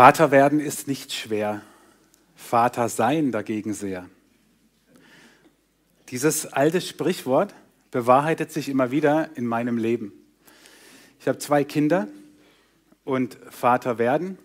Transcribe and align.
Vater 0.00 0.30
werden 0.30 0.60
ist 0.60 0.88
nicht 0.88 1.12
schwer, 1.12 1.60
Vater 2.34 2.88
sein 2.88 3.32
dagegen 3.32 3.74
sehr. 3.74 4.08
Dieses 6.08 6.46
alte 6.46 6.80
Sprichwort 6.80 7.54
bewahrheitet 7.90 8.50
sich 8.50 8.70
immer 8.70 8.92
wieder 8.92 9.28
in 9.36 9.46
meinem 9.46 9.76
Leben. 9.76 10.14
Ich 11.18 11.28
habe 11.28 11.36
zwei 11.36 11.64
Kinder 11.64 12.08
und 13.04 13.36
Vater 13.50 13.98
werden 13.98 14.38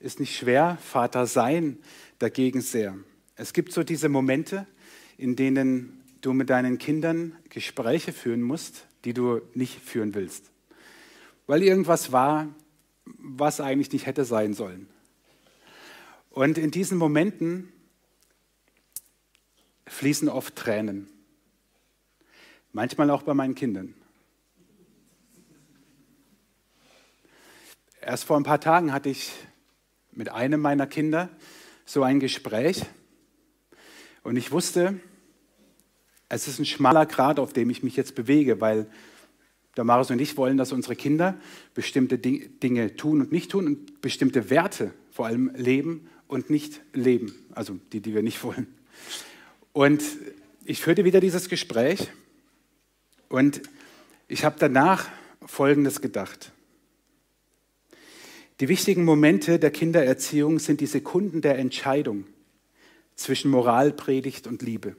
ist 0.00 0.20
nicht 0.20 0.34
schwer, 0.34 0.78
Vater 0.80 1.26
sein 1.26 1.76
dagegen 2.18 2.62
sehr. 2.62 2.96
Es 3.36 3.52
gibt 3.52 3.74
so 3.74 3.82
diese 3.82 4.08
Momente, 4.08 4.66
in 5.18 5.36
denen 5.36 6.02
du 6.22 6.32
mit 6.32 6.48
deinen 6.48 6.78
Kindern 6.78 7.36
Gespräche 7.50 8.14
führen 8.14 8.40
musst, 8.40 8.86
die 9.04 9.12
du 9.12 9.42
nicht 9.52 9.82
führen 9.82 10.14
willst. 10.14 10.50
Weil 11.46 11.62
irgendwas 11.62 12.10
war, 12.10 12.48
was 13.18 13.60
eigentlich 13.60 13.92
nicht 13.92 14.06
hätte 14.06 14.24
sein 14.24 14.54
sollen. 14.54 14.88
Und 16.30 16.58
in 16.58 16.70
diesen 16.70 16.98
Momenten 16.98 17.72
fließen 19.86 20.28
oft 20.28 20.54
Tränen. 20.56 21.08
Manchmal 22.72 23.10
auch 23.10 23.22
bei 23.22 23.34
meinen 23.34 23.54
Kindern. 23.54 23.94
Erst 28.00 28.24
vor 28.24 28.36
ein 28.36 28.44
paar 28.44 28.60
Tagen 28.60 28.92
hatte 28.92 29.08
ich 29.08 29.32
mit 30.12 30.28
einem 30.28 30.60
meiner 30.60 30.86
Kinder 30.86 31.28
so 31.84 32.02
ein 32.02 32.20
Gespräch 32.20 32.84
und 34.22 34.36
ich 34.36 34.52
wusste, 34.52 35.00
es 36.28 36.48
ist 36.48 36.58
ein 36.58 36.66
schmaler 36.66 37.06
Grat, 37.06 37.38
auf 37.38 37.52
dem 37.52 37.70
ich 37.70 37.82
mich 37.82 37.96
jetzt 37.96 38.14
bewege, 38.14 38.60
weil 38.60 38.90
Damaris 39.78 40.10
und 40.10 40.20
ich 40.20 40.36
wollen, 40.36 40.56
dass 40.56 40.72
unsere 40.72 40.96
Kinder 40.96 41.38
bestimmte 41.72 42.18
Dinge 42.18 42.96
tun 42.96 43.20
und 43.20 43.30
nicht 43.30 43.50
tun 43.52 43.66
und 43.66 44.00
bestimmte 44.00 44.50
Werte 44.50 44.92
vor 45.10 45.26
allem 45.26 45.52
leben 45.54 46.08
und 46.26 46.50
nicht 46.50 46.80
leben, 46.92 47.32
also 47.54 47.78
die, 47.92 48.00
die 48.00 48.12
wir 48.14 48.22
nicht 48.22 48.42
wollen. 48.42 48.66
Und 49.72 50.02
ich 50.64 50.80
führte 50.80 51.04
wieder 51.04 51.20
dieses 51.20 51.48
Gespräch 51.48 52.08
und 53.28 53.62
ich 54.26 54.44
habe 54.44 54.56
danach 54.58 55.08
Folgendes 55.46 56.00
gedacht. 56.00 56.52
Die 58.60 58.68
wichtigen 58.68 59.04
Momente 59.04 59.60
der 59.60 59.70
Kindererziehung 59.70 60.58
sind 60.58 60.80
die 60.80 60.86
Sekunden 60.86 61.40
der 61.40 61.56
Entscheidung 61.58 62.24
zwischen 63.14 63.50
Moralpredigt 63.50 64.48
und 64.48 64.62
Liebe. 64.62 64.96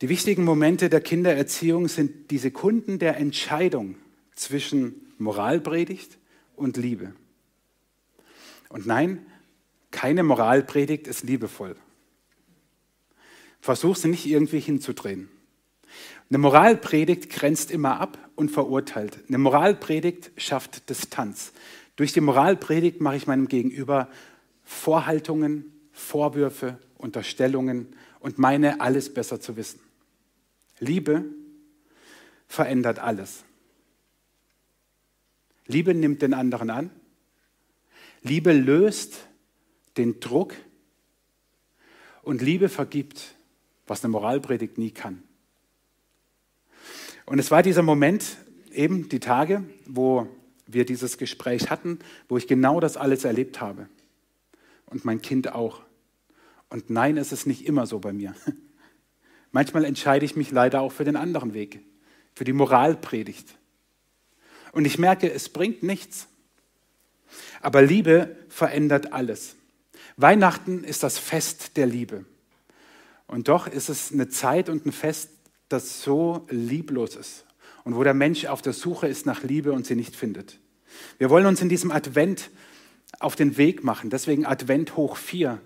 Die 0.00 0.08
wichtigen 0.08 0.44
Momente 0.44 0.88
der 0.88 1.02
Kindererziehung 1.02 1.88
sind 1.88 2.30
die 2.30 2.38
Sekunden 2.38 2.98
der 2.98 3.18
Entscheidung 3.18 3.96
zwischen 4.34 5.12
Moralpredigt 5.18 6.18
und 6.56 6.78
Liebe. 6.78 7.12
Und 8.70 8.86
nein, 8.86 9.26
keine 9.90 10.22
Moralpredigt 10.22 11.06
ist 11.06 11.24
liebevoll. 11.24 11.76
Versuch 13.60 13.96
sie 13.96 14.08
nicht 14.08 14.24
irgendwie 14.24 14.60
hinzudrehen. 14.60 15.28
Eine 16.30 16.38
Moralpredigt 16.38 17.28
grenzt 17.28 17.70
immer 17.70 18.00
ab 18.00 18.16
und 18.36 18.50
verurteilt. 18.50 19.18
Eine 19.28 19.36
Moralpredigt 19.36 20.30
schafft 20.38 20.88
Distanz. 20.88 21.52
Durch 21.96 22.14
die 22.14 22.22
Moralpredigt 22.22 23.02
mache 23.02 23.16
ich 23.16 23.26
meinem 23.26 23.48
Gegenüber 23.48 24.08
Vorhaltungen, 24.64 25.64
Vorwürfe, 25.92 26.78
Unterstellungen 26.96 27.88
und 28.20 28.38
meine, 28.38 28.80
alles 28.80 29.12
besser 29.12 29.40
zu 29.40 29.56
wissen. 29.56 29.80
Liebe 30.80 31.24
verändert 32.48 32.98
alles. 32.98 33.44
Liebe 35.66 35.94
nimmt 35.94 36.20
den 36.22 36.34
anderen 36.34 36.70
an. 36.70 36.90
Liebe 38.22 38.52
löst 38.52 39.28
den 39.96 40.18
Druck. 40.18 40.54
Und 42.22 42.42
Liebe 42.42 42.68
vergibt, 42.68 43.34
was 43.86 44.04
eine 44.04 44.10
Moralpredigt 44.10 44.78
nie 44.78 44.90
kann. 44.90 45.22
Und 47.24 47.38
es 47.38 47.50
war 47.50 47.62
dieser 47.62 47.82
Moment, 47.82 48.36
eben 48.72 49.08
die 49.08 49.20
Tage, 49.20 49.64
wo 49.86 50.28
wir 50.66 50.84
dieses 50.84 51.18
Gespräch 51.18 51.70
hatten, 51.70 51.98
wo 52.28 52.36
ich 52.36 52.46
genau 52.46 52.80
das 52.80 52.96
alles 52.96 53.24
erlebt 53.24 53.60
habe. 53.60 53.88
Und 54.86 55.04
mein 55.04 55.22
Kind 55.22 55.52
auch. 55.52 55.82
Und 56.68 56.90
nein, 56.90 57.16
es 57.16 57.32
ist 57.32 57.46
nicht 57.46 57.66
immer 57.66 57.86
so 57.86 57.98
bei 57.98 58.12
mir. 58.12 58.34
Manchmal 59.52 59.84
entscheide 59.84 60.24
ich 60.24 60.36
mich 60.36 60.50
leider 60.50 60.80
auch 60.80 60.92
für 60.92 61.04
den 61.04 61.16
anderen 61.16 61.54
Weg, 61.54 61.80
für 62.34 62.44
die 62.44 62.52
Moralpredigt. 62.52 63.46
Und 64.72 64.84
ich 64.84 64.98
merke, 64.98 65.30
es 65.30 65.48
bringt 65.48 65.82
nichts. 65.82 66.28
Aber 67.60 67.82
Liebe 67.82 68.36
verändert 68.48 69.12
alles. 69.12 69.56
Weihnachten 70.16 70.84
ist 70.84 71.02
das 71.02 71.18
Fest 71.18 71.76
der 71.76 71.86
Liebe. 71.86 72.24
Und 73.26 73.48
doch 73.48 73.66
ist 73.66 73.88
es 73.88 74.12
eine 74.12 74.28
Zeit 74.28 74.68
und 74.68 74.86
ein 74.86 74.92
Fest, 74.92 75.30
das 75.68 76.02
so 76.02 76.46
lieblos 76.50 77.16
ist 77.16 77.44
und 77.84 77.96
wo 77.96 78.04
der 78.04 78.14
Mensch 78.14 78.44
auf 78.46 78.62
der 78.62 78.72
Suche 78.72 79.08
ist 79.08 79.26
nach 79.26 79.42
Liebe 79.42 79.72
und 79.72 79.86
sie 79.86 79.96
nicht 79.96 80.16
findet. 80.16 80.58
Wir 81.18 81.30
wollen 81.30 81.46
uns 81.46 81.62
in 81.62 81.68
diesem 81.68 81.90
Advent 81.90 82.50
auf 83.18 83.36
den 83.36 83.56
Weg 83.56 83.84
machen, 83.84 84.10
deswegen 84.10 84.46
Advent 84.46 84.96
hoch 84.96 85.16
vier. 85.16 85.60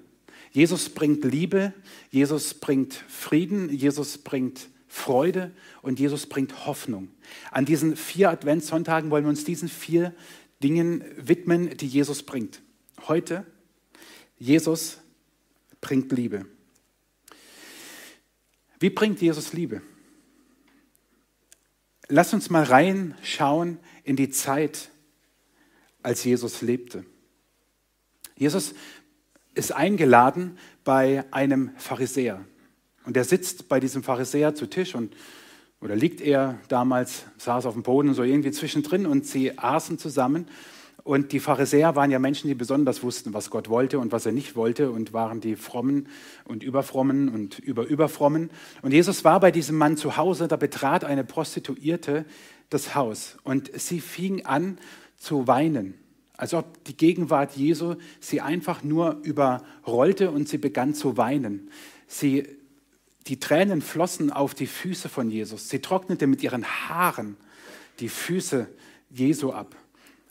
Jesus 0.54 0.88
bringt 0.88 1.24
Liebe, 1.24 1.74
Jesus 2.10 2.54
bringt 2.54 2.94
Frieden, 2.94 3.70
Jesus 3.70 4.18
bringt 4.18 4.68
Freude 4.86 5.52
und 5.82 5.98
Jesus 5.98 6.26
bringt 6.26 6.64
Hoffnung. 6.66 7.08
An 7.50 7.64
diesen 7.64 7.96
vier 7.96 8.30
Adventssonntagen 8.30 9.10
wollen 9.10 9.24
wir 9.24 9.30
uns 9.30 9.44
diesen 9.44 9.68
vier 9.68 10.14
Dingen 10.62 11.04
widmen, 11.16 11.76
die 11.76 11.88
Jesus 11.88 12.22
bringt. 12.22 12.62
Heute, 13.08 13.44
Jesus 14.38 14.98
bringt 15.80 16.12
Liebe. 16.12 16.46
Wie 18.78 18.90
bringt 18.90 19.20
Jesus 19.20 19.52
Liebe? 19.52 19.82
Lass 22.06 22.32
uns 22.32 22.48
mal 22.48 22.62
reinschauen 22.62 23.78
in 24.04 24.14
die 24.14 24.30
Zeit, 24.30 24.90
als 26.00 26.22
Jesus 26.22 26.62
lebte. 26.62 27.04
Jesus 28.36 28.74
ist 29.54 29.72
eingeladen 29.72 30.58
bei 30.84 31.24
einem 31.30 31.70
Pharisäer. 31.76 32.44
Und 33.04 33.16
er 33.16 33.24
sitzt 33.24 33.68
bei 33.68 33.80
diesem 33.80 34.02
Pharisäer 34.02 34.54
zu 34.54 34.66
Tisch 34.66 34.94
und 34.94 35.14
oder 35.80 35.96
liegt 35.96 36.22
er 36.22 36.58
damals, 36.68 37.26
saß 37.36 37.66
auf 37.66 37.74
dem 37.74 37.82
Boden 37.82 38.14
so 38.14 38.22
irgendwie 38.22 38.52
zwischendrin 38.52 39.04
und 39.06 39.26
sie 39.26 39.58
aßen 39.58 39.98
zusammen. 39.98 40.48
Und 41.02 41.32
die 41.32 41.40
Pharisäer 41.40 41.94
waren 41.94 42.10
ja 42.10 42.18
Menschen, 42.18 42.48
die 42.48 42.54
besonders 42.54 43.02
wussten, 43.02 43.34
was 43.34 43.50
Gott 43.50 43.68
wollte 43.68 43.98
und 43.98 44.10
was 44.10 44.24
er 44.24 44.32
nicht 44.32 44.56
wollte 44.56 44.90
und 44.90 45.12
waren 45.12 45.42
die 45.42 45.56
Frommen 45.56 46.08
und 46.44 46.62
Überfrommen 46.62 47.28
und 47.28 47.58
Überüberfrommen. 47.58 48.48
Und 48.80 48.92
Jesus 48.92 49.24
war 49.24 49.40
bei 49.40 49.50
diesem 49.50 49.76
Mann 49.76 49.98
zu 49.98 50.16
Hause, 50.16 50.48
da 50.48 50.56
betrat 50.56 51.04
eine 51.04 51.24
Prostituierte 51.24 52.24
das 52.70 52.94
Haus 52.94 53.36
und 53.42 53.70
sie 53.78 54.00
fing 54.00 54.46
an 54.46 54.78
zu 55.18 55.46
weinen 55.46 55.94
als 56.36 56.54
ob 56.54 56.82
die 56.84 56.96
Gegenwart 56.96 57.56
Jesu 57.56 57.94
sie 58.20 58.40
einfach 58.40 58.82
nur 58.82 59.20
überrollte 59.22 60.30
und 60.30 60.48
sie 60.48 60.58
begann 60.58 60.94
zu 60.94 61.16
weinen. 61.16 61.70
Sie, 62.06 62.46
die 63.26 63.38
Tränen 63.38 63.82
flossen 63.82 64.32
auf 64.32 64.54
die 64.54 64.66
Füße 64.66 65.08
von 65.08 65.30
Jesus. 65.30 65.68
Sie 65.68 65.78
trocknete 65.78 66.26
mit 66.26 66.42
ihren 66.42 66.64
Haaren 66.64 67.36
die 68.00 68.08
Füße 68.08 68.66
Jesu 69.10 69.52
ab. 69.52 69.76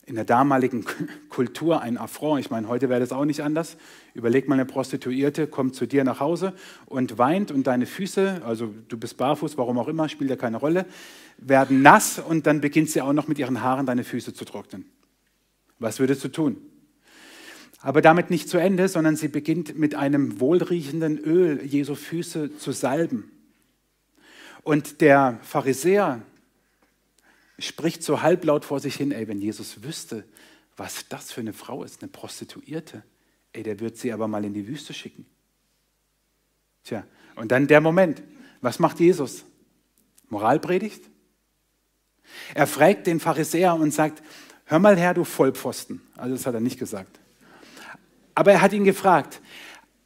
In 0.06 0.16
der 0.16 0.25
damaligen 0.25 0.84
Kultur 1.30 1.81
ein 1.81 1.97
Affront. 1.97 2.42
Ich 2.42 2.52
meine, 2.52 2.68
heute 2.68 2.90
wäre 2.90 3.00
das 3.00 3.13
auch 3.13 3.24
nicht 3.24 3.42
anders. 3.42 3.78
Überleg 4.13 4.50
mal, 4.50 4.56
eine 4.56 4.66
Prostituierte 4.66 5.47
kommt 5.47 5.75
zu 5.75 5.86
dir 5.86 6.03
nach 6.03 6.19
Hause 6.19 6.53
und 6.86 7.18
weint 7.18 7.52
und 7.52 7.66
deine 7.66 7.86
Füße, 7.86 8.42
also 8.46 8.74
du 8.90 8.97
bist 8.97 9.16
barfuß, 9.16 9.58
warum 9.58 9.80
auch 9.80 9.88
immer, 9.88 10.09
spielt 10.09 10.30
ja 10.30 10.36
keine 10.36 10.58
Rolle, 10.58 10.86
werden 11.38 11.81
nass 11.81 12.19
und 12.19 12.46
dann 12.46 12.59
beginnt 12.59 12.90
sie 12.90 13.02
auch 13.02 13.13
noch 13.13 13.30
mit 13.30 13.40
ihren 13.40 13.62
Haaren 13.62 13.86
deine 13.86 14.03
Füße 14.03 14.34
zu 14.34 14.44
trocknen. 14.44 14.86
Was 15.83 15.99
würdest 15.99 16.23
du 16.23 16.29
tun? 16.29 16.57
Aber 17.81 18.01
damit 18.01 18.30
nicht 18.30 18.47
zu 18.47 18.57
Ende, 18.57 18.88
sondern 18.88 19.18
sie 19.18 19.27
beginnt 19.27 19.77
mit 19.77 19.95
einem 19.95 20.39
wohlriechenden 20.39 21.18
Öl 21.18 21.62
Jesu 21.65 21.95
Füße 21.95 22.57
zu 22.57 22.71
salben. 22.71 23.30
Und 24.63 25.01
der 25.01 25.39
Pharisäer 25.44 26.21
spricht 27.59 28.01
so 28.01 28.21
halblaut 28.21 28.63
vor 28.63 28.80
sich 28.80 28.95
hin, 28.95 29.12
ey, 29.12 29.27
wenn 29.27 29.41
Jesus 29.41 29.83
wüsste, 29.83 30.24
was 30.77 31.09
das 31.09 31.33
für 31.33 31.41
eine 31.41 31.51
Frau 31.51 31.83
ist, 31.83 32.01
eine 32.01 32.09
Prostituierte, 32.09 33.03
ey, 33.51 33.63
der 33.63 33.81
wird 33.81 33.97
sie 33.97 34.13
aber 34.13 34.29
mal 34.29 34.45
in 34.45 34.53
die 34.53 34.69
Wüste 34.69 34.94
schicken. 34.94 35.25
Tja, 36.86 37.06
und 37.36 37.51
dann 37.51 37.68
der 37.68 37.81
Moment, 37.81 38.24
was 38.62 38.79
macht 38.79 39.01
Jesus? 39.01 39.44
Moralpredigt? 40.29 41.03
Er 42.53 42.68
fragt 42.68 43.06
den 43.06 43.19
Pharisäer 43.19 43.75
und 43.75 43.91
sagt, 43.94 44.24
Hör 44.65 44.80
mal 44.80 44.98
her, 44.98 45.13
du 45.13 45.24
Vollpfosten. 45.24 46.01
Also 46.18 46.36
das 46.36 46.45
hat 46.45 46.54
er 46.54 46.62
nicht 46.62 46.80
gesagt. 46.80 47.19
Aber 48.36 48.51
er 48.51 48.62
hat 48.62 48.74
ihn 48.74 48.83
gefragt. 48.83 49.42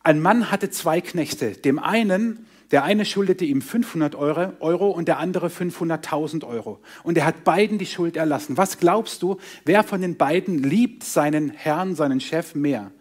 Ein 0.04 0.20
Mann 0.22 0.52
hatte 0.52 0.70
zwei 0.70 1.02
Knechte. 1.02 1.52
Dem 1.52 1.80
einen, 1.80 2.48
Der 2.72 2.84
eine 2.84 3.06
schuldete 3.06 3.46
ihm 3.46 3.62
500 3.62 4.16
Euro 4.16 4.90
und 4.90 5.08
der 5.08 5.20
andere 5.20 5.48
500.000 5.48 6.46
Euro. 6.46 6.80
Und 7.04 7.18
er 7.18 7.26
hat 7.26 7.46
beiden 7.46 7.78
die 7.78 7.86
Schuld 7.86 8.18
erlassen. 8.18 8.58
Was 8.58 8.78
glaubst 8.78 9.22
du, 9.22 9.38
wer 9.64 9.84
von 9.84 10.02
den 10.02 10.18
beiden 10.18 10.62
liebt 10.64 11.04
seinen 11.04 11.50
Herrn, 11.50 11.96
seinen 11.96 12.20
Chef 12.20 12.56
mehr? 12.56 12.92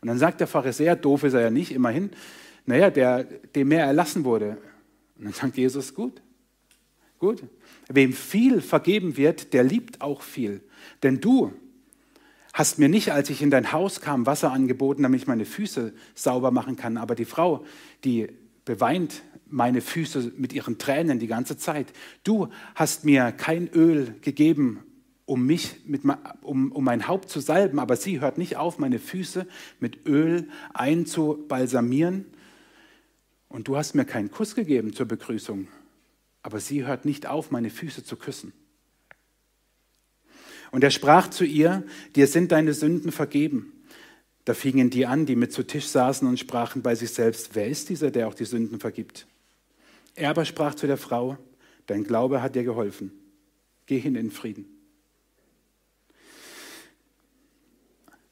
Und 0.00 0.08
dann 0.08 0.18
sagt 0.18 0.38
der 0.38 0.46
Pharisäer, 0.46 0.94
doof 0.94 1.24
ist 1.24 1.34
er 1.34 1.40
ja 1.40 1.50
nicht, 1.50 1.72
immerhin, 1.72 2.10
naja, 2.66 2.90
der, 2.90 3.24
dem 3.24 3.68
mehr 3.68 3.84
erlassen 3.84 4.22
wurde. 4.22 4.58
Und 5.18 5.24
dann 5.24 5.32
sagt 5.32 5.56
Jesus, 5.56 5.94
gut, 5.94 6.22
gut. 7.18 7.42
Wem 7.88 8.12
viel 8.12 8.60
vergeben 8.60 9.16
wird, 9.16 9.52
der 9.52 9.64
liebt 9.64 10.02
auch 10.02 10.22
viel. 10.22 10.60
Denn 11.02 11.20
du 11.20 11.52
hast 12.52 12.78
mir 12.78 12.88
nicht, 12.88 13.12
als 13.12 13.28
ich 13.30 13.42
in 13.42 13.50
dein 13.50 13.72
Haus 13.72 14.00
kam, 14.00 14.24
Wasser 14.26 14.50
angeboten, 14.52 15.02
damit 15.02 15.20
ich 15.20 15.26
meine 15.26 15.44
Füße 15.44 15.92
sauber 16.14 16.50
machen 16.50 16.76
kann. 16.76 16.96
Aber 16.96 17.14
die 17.14 17.26
Frau, 17.26 17.64
die 18.04 18.28
beweint 18.64 19.22
meine 19.48 19.80
Füße 19.80 20.32
mit 20.36 20.52
ihren 20.52 20.78
Tränen 20.78 21.18
die 21.18 21.26
ganze 21.26 21.56
Zeit. 21.56 21.86
Du 22.24 22.48
hast 22.74 23.04
mir 23.04 23.32
kein 23.32 23.68
Öl 23.68 24.14
gegeben, 24.22 24.82
um 25.26 25.44
mich, 25.44 25.80
mit, 25.86 26.02
um, 26.42 26.72
um 26.72 26.84
mein 26.84 27.08
Haupt 27.08 27.28
zu 27.28 27.40
salben, 27.40 27.78
aber 27.78 27.96
sie 27.96 28.20
hört 28.20 28.38
nicht 28.38 28.56
auf, 28.56 28.78
meine 28.78 28.98
Füße 28.98 29.46
mit 29.80 30.06
Öl 30.06 30.48
einzubalsamieren. 30.72 32.26
Und 33.48 33.68
du 33.68 33.76
hast 33.76 33.94
mir 33.94 34.04
keinen 34.04 34.30
Kuss 34.30 34.54
gegeben 34.54 34.92
zur 34.92 35.06
Begrüßung, 35.06 35.68
aber 36.42 36.60
sie 36.60 36.86
hört 36.86 37.04
nicht 37.04 37.26
auf, 37.26 37.50
meine 37.50 37.70
Füße 37.70 38.04
zu 38.04 38.16
küssen. 38.16 38.52
Und 40.76 40.84
er 40.84 40.90
sprach 40.90 41.30
zu 41.30 41.46
ihr, 41.46 41.84
dir 42.16 42.26
sind 42.26 42.52
deine 42.52 42.74
Sünden 42.74 43.10
vergeben. 43.10 43.72
Da 44.44 44.52
fingen 44.52 44.90
die 44.90 45.06
an, 45.06 45.24
die 45.24 45.34
mit 45.34 45.50
zu 45.50 45.62
Tisch 45.62 45.86
saßen 45.86 46.28
und 46.28 46.38
sprachen 46.38 46.82
bei 46.82 46.94
sich 46.94 47.12
selbst, 47.12 47.54
wer 47.54 47.66
ist 47.66 47.88
dieser, 47.88 48.10
der 48.10 48.28
auch 48.28 48.34
die 48.34 48.44
Sünden 48.44 48.78
vergibt? 48.78 49.26
Er 50.16 50.28
aber 50.28 50.44
sprach 50.44 50.74
zu 50.74 50.86
der 50.86 50.98
Frau, 50.98 51.38
dein 51.86 52.04
Glaube 52.04 52.42
hat 52.42 52.56
dir 52.56 52.62
geholfen. 52.62 53.10
Geh 53.86 53.98
hin 53.98 54.16
in 54.16 54.30
Frieden. 54.30 54.66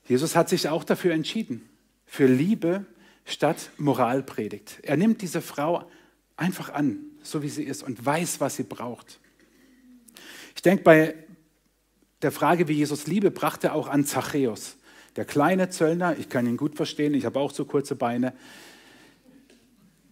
Jesus 0.07 0.37
hat 0.37 0.51
sich 0.51 0.69
auch 0.69 0.85
dafür 0.85 1.15
entschieden, 1.15 1.67
für 2.05 2.27
Liebe 2.27 2.85
statt 3.25 3.71
Moralpredigt. 3.79 4.81
Er 4.83 4.99
nimmt 4.99 5.23
diese 5.23 5.41
Frau 5.41 5.91
einfach 6.37 6.69
an, 6.75 7.07
so 7.23 7.43
wie 7.43 7.49
sie 7.49 7.65
ist 7.65 7.83
und 7.83 8.05
weiß, 8.05 8.39
was 8.41 8.57
sie 8.57 8.65
braucht. 8.65 9.19
Ich 10.55 10.61
denke, 10.61 10.85
bei 10.85 11.24
der 12.25 12.33
Frage, 12.33 12.67
wie 12.67 12.73
Jesus 12.73 13.07
Liebe 13.07 13.31
brachte, 13.31 13.73
auch 13.73 13.89
an 13.89 14.05
Zachäus. 14.05 14.77
Der 15.17 15.25
kleine 15.25 15.69
Zöllner, 15.69 16.19
ich 16.19 16.29
kann 16.29 16.47
ihn 16.47 16.57
gut 16.57 16.75
verstehen, 16.75 17.15
ich 17.15 17.25
habe 17.25 17.39
auch 17.39 17.53
so 17.53 17.65
kurze 17.65 17.95
Beine, 17.95 18.33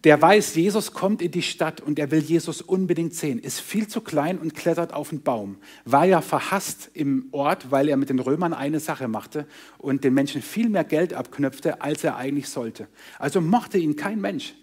der 0.03 0.21
weiß, 0.21 0.55
Jesus 0.55 0.91
kommt 0.91 1.21
in 1.21 1.31
die 1.31 1.41
Stadt 1.41 1.79
und 1.79 1.97
er 1.97 2.11
will 2.11 2.19
Jesus 2.19 2.61
unbedingt 2.61 3.13
sehen, 3.13 3.39
ist 3.39 3.61
viel 3.61 3.87
zu 3.87 4.01
klein 4.01 4.37
und 4.37 4.53
klettert 4.53 4.93
auf 4.93 5.09
den 5.09 5.23
Baum. 5.23 5.57
War 5.85 6.05
ja 6.05 6.19
verhasst 6.19 6.91
im 6.93 7.29
Ort, 7.31 7.71
weil 7.71 7.87
er 7.87 7.95
mit 7.95 8.09
den 8.09 8.19
Römern 8.19 8.53
eine 8.53 8.81
Sache 8.81 9.07
machte 9.07 9.47
und 9.77 10.03
den 10.03 10.13
Menschen 10.13 10.41
viel 10.41 10.67
mehr 10.67 10.83
Geld 10.83 11.13
abknöpfte, 11.13 11.81
als 11.81 12.03
er 12.03 12.17
eigentlich 12.17 12.49
sollte. 12.49 12.87
Also 13.17 13.39
mochte 13.39 13.77
ihn 13.77 13.95
kein 13.95 14.19
Mensch. 14.19 14.55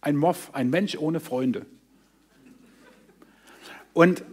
Ein 0.00 0.16
Moff, 0.16 0.50
ein 0.52 0.68
Mensch 0.68 0.96
ohne 0.96 1.20
Freunde. 1.20 1.64
Und 3.92 4.24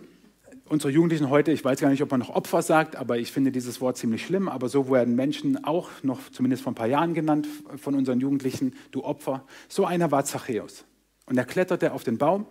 unsere 0.69 0.93
Jugendlichen 0.93 1.29
heute, 1.29 1.51
ich 1.51 1.65
weiß 1.65 1.79
gar 1.79 1.89
nicht, 1.89 2.01
ob 2.03 2.11
man 2.11 2.19
noch 2.19 2.29
Opfer 2.29 2.61
sagt, 2.61 2.95
aber 2.95 3.17
ich 3.17 3.31
finde 3.31 3.51
dieses 3.51 3.81
Wort 3.81 3.97
ziemlich 3.97 4.25
schlimm, 4.25 4.47
aber 4.47 4.69
so 4.69 4.89
werden 4.89 5.15
Menschen 5.15 5.63
auch 5.63 5.89
noch 6.03 6.19
zumindest 6.31 6.63
vor 6.63 6.71
ein 6.71 6.75
paar 6.75 6.87
Jahren 6.87 7.13
genannt 7.13 7.47
von 7.77 7.95
unseren 7.95 8.19
Jugendlichen, 8.19 8.73
du 8.91 9.03
Opfer. 9.03 9.43
So 9.67 9.85
einer 9.85 10.11
war 10.11 10.25
Zachäus. 10.25 10.85
Und 11.25 11.37
er 11.37 11.45
kletterte 11.45 11.91
auf 11.91 12.03
den 12.03 12.17
Baum 12.17 12.45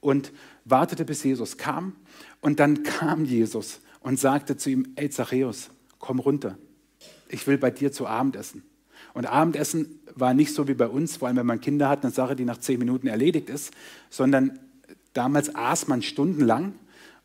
und 0.00 0.32
wartete, 0.64 1.04
bis 1.04 1.24
Jesus 1.24 1.56
kam. 1.56 1.96
Und 2.40 2.60
dann 2.60 2.82
kam 2.82 3.24
Jesus 3.24 3.80
und 4.00 4.18
sagte 4.18 4.56
zu 4.56 4.70
ihm, 4.70 4.92
ey 4.96 5.08
Zachäus, 5.08 5.70
komm 5.98 6.18
runter, 6.18 6.58
ich 7.28 7.46
will 7.46 7.58
bei 7.58 7.70
dir 7.70 7.90
zu 7.90 8.06
Abend 8.06 8.36
essen. 8.36 8.62
Und 9.14 9.26
Abendessen 9.26 10.00
war 10.14 10.34
nicht 10.34 10.54
so 10.54 10.68
wie 10.68 10.74
bei 10.74 10.88
uns, 10.88 11.16
vor 11.16 11.28
allem 11.28 11.38
wenn 11.38 11.46
man 11.46 11.60
Kinder 11.60 11.88
hat, 11.88 12.02
eine 12.02 12.12
Sache, 12.12 12.36
die 12.36 12.44
nach 12.44 12.58
zehn 12.58 12.78
Minuten 12.78 13.06
erledigt 13.06 13.48
ist, 13.48 13.72
sondern 14.10 14.58
damals 15.12 15.54
aß 15.54 15.88
man 15.88 16.02
stundenlang 16.02 16.74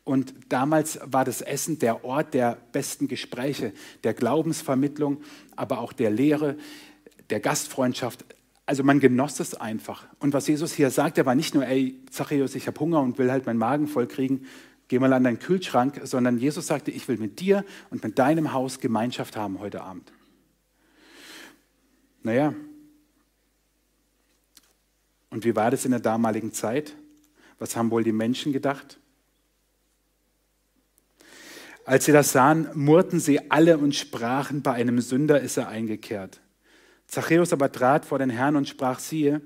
und 0.04 0.34
damals 0.48 0.98
war 1.04 1.24
das 1.24 1.42
Essen 1.42 1.78
der 1.78 2.04
Ort 2.04 2.34
der 2.34 2.58
besten 2.72 3.06
Gespräche, 3.06 3.72
der 4.02 4.14
Glaubensvermittlung, 4.14 5.22
aber 5.56 5.78
auch 5.80 5.92
der 5.92 6.10
Lehre, 6.10 6.56
der 7.28 7.40
Gastfreundschaft. 7.40 8.24
Also 8.66 8.82
man 8.82 9.00
genoss 9.00 9.40
es 9.40 9.54
einfach. 9.54 10.06
Und 10.18 10.32
was 10.32 10.46
Jesus 10.46 10.72
hier 10.72 10.90
sagt, 10.90 11.18
er 11.18 11.26
war 11.26 11.34
nicht 11.34 11.54
nur, 11.54 11.66
ey, 11.66 12.00
Zachäus, 12.10 12.54
ich 12.54 12.66
habe 12.66 12.80
Hunger 12.80 13.00
und 13.00 13.18
will 13.18 13.30
halt 13.30 13.46
meinen 13.46 13.58
Magen 13.58 13.86
voll 13.86 14.06
kriegen, 14.06 14.46
geh 14.88 14.98
mal 14.98 15.12
an 15.12 15.24
deinen 15.24 15.38
Kühlschrank, 15.38 16.00
sondern 16.04 16.38
Jesus 16.38 16.66
sagte, 16.66 16.90
ich 16.90 17.06
will 17.06 17.18
mit 17.18 17.40
dir 17.40 17.64
und 17.90 18.02
mit 18.02 18.18
deinem 18.18 18.52
Haus 18.52 18.80
Gemeinschaft 18.80 19.36
haben 19.36 19.60
heute 19.60 19.82
Abend. 19.82 20.12
Naja, 22.22 22.54
und 25.30 25.44
wie 25.44 25.54
war 25.54 25.70
das 25.70 25.84
in 25.84 25.92
der 25.92 26.00
damaligen 26.00 26.52
Zeit? 26.52 26.96
Was 27.58 27.76
haben 27.76 27.90
wohl 27.90 28.02
die 28.02 28.12
Menschen 28.12 28.52
gedacht? 28.52 28.98
Als 31.84 32.04
sie 32.04 32.12
das 32.12 32.32
sahen, 32.32 32.68
murrten 32.74 33.20
sie 33.20 33.50
alle 33.50 33.78
und 33.78 33.94
sprachen, 33.94 34.62
bei 34.62 34.72
einem 34.72 35.00
Sünder 35.00 35.40
ist 35.40 35.56
er 35.56 35.68
eingekehrt. 35.68 36.40
Zachäus 37.06 37.52
aber 37.52 37.72
trat 37.72 38.04
vor 38.04 38.18
den 38.18 38.30
Herrn 38.30 38.56
und 38.56 38.68
sprach, 38.68 39.00
siehe, 39.00 39.40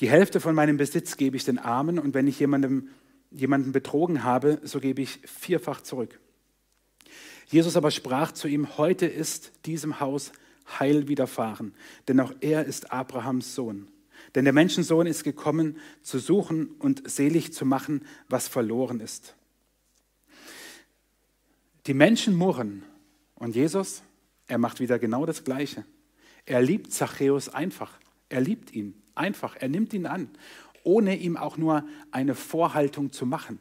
die 0.00 0.08
Hälfte 0.08 0.40
von 0.40 0.54
meinem 0.54 0.76
Besitz 0.76 1.16
gebe 1.16 1.36
ich 1.36 1.44
den 1.44 1.58
Armen 1.58 1.98
und 1.98 2.14
wenn 2.14 2.26
ich 2.26 2.38
jemandem, 2.38 2.88
jemanden 3.30 3.72
betrogen 3.72 4.22
habe, 4.24 4.60
so 4.62 4.80
gebe 4.80 5.02
ich 5.02 5.20
vierfach 5.24 5.80
zurück. 5.80 6.20
Jesus 7.46 7.76
aber 7.76 7.90
sprach 7.90 8.32
zu 8.32 8.48
ihm, 8.48 8.78
heute 8.78 9.06
ist 9.06 9.52
diesem 9.66 10.00
Haus 10.00 10.32
Heil 10.78 11.08
widerfahren, 11.08 11.74
denn 12.08 12.20
auch 12.20 12.32
er 12.40 12.64
ist 12.64 12.92
Abrahams 12.92 13.54
Sohn. 13.54 13.88
Denn 14.34 14.44
der 14.44 14.54
Menschensohn 14.54 15.06
ist 15.06 15.24
gekommen, 15.24 15.76
zu 16.02 16.18
suchen 16.18 16.68
und 16.78 17.08
selig 17.08 17.52
zu 17.52 17.66
machen, 17.66 18.04
was 18.28 18.48
verloren 18.48 19.00
ist. 19.00 19.36
Die 21.86 21.94
Menschen 21.94 22.34
murren 22.34 22.82
und 23.34 23.54
Jesus, 23.54 24.02
er 24.46 24.58
macht 24.58 24.80
wieder 24.80 24.98
genau 24.98 25.26
das 25.26 25.44
Gleiche. 25.44 25.84
Er 26.46 26.62
liebt 26.62 26.92
Zachäus 26.92 27.48
einfach. 27.48 27.98
Er 28.28 28.40
liebt 28.40 28.72
ihn 28.72 29.02
einfach. 29.14 29.56
Er 29.56 29.68
nimmt 29.68 29.92
ihn 29.92 30.06
an, 30.06 30.30
ohne 30.82 31.16
ihm 31.16 31.36
auch 31.36 31.56
nur 31.56 31.86
eine 32.10 32.34
Vorhaltung 32.34 33.12
zu 33.12 33.26
machen, 33.26 33.58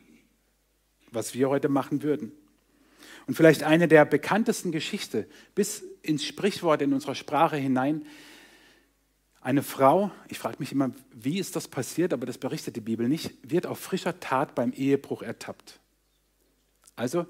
was 1.12 1.34
wir 1.34 1.50
heute 1.50 1.70
machen 1.70 2.04
würden. 2.04 2.32
Und 3.28 3.36
vielleicht 3.36 3.64
eine 3.64 3.88
der 3.88 4.06
bekanntesten 4.06 4.72
Geschichte 4.72 5.28
bis 5.56 5.84
ins 6.02 6.26
Sprichwort 6.26 6.82
in 6.82 6.94
unserer 6.94 7.16
Sprache 7.16 7.56
hinein. 7.56 8.06
Eine 9.40 9.64
Frau, 9.64 10.12
ich 10.30 10.40
frage 10.40 10.58
mich 10.60 10.72
immer, 10.72 10.92
wie 11.14 11.40
ist 11.40 11.56
das 11.56 11.68
passiert, 11.68 12.14
aber 12.14 12.26
das 12.26 12.38
berichtet 12.38 12.76
die 12.76 12.82
Bibel 12.82 13.08
nicht, 13.08 13.34
wird 13.44 13.66
auf 13.66 13.80
frischer 13.80 14.20
Tat 14.20 14.56
beim 14.56 14.72
Ehebruch 14.72 15.22
ertappt. 15.22 15.80
Also 16.96 17.26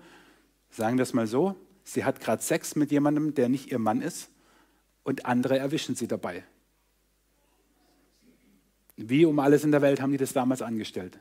Sagen 0.75 0.98
wir 0.98 1.03
es 1.03 1.13
mal 1.13 1.27
so, 1.27 1.56
sie 1.84 2.03
hat 2.03 2.20
gerade 2.20 2.42
Sex 2.42 2.75
mit 2.75 2.92
jemandem, 2.92 3.36
der 3.36 3.48
nicht 3.48 3.72
ihr 3.72 3.77
Mann 3.77 4.01
ist 4.01 4.32
und 5.03 5.27
andere 5.27 5.60
erwischen 5.60 5.96
sie 5.96 6.08
dabei. 6.08 6.44
Wie 8.96 9.25
um 9.25 9.38
alles 9.38 9.63
in 9.63 9.72
der 9.72 9.84
Welt 9.84 10.01
haben 10.01 10.12
die 10.12 10.18
das 10.18 10.34
damals 10.34 10.63
angestellt? 10.63 11.20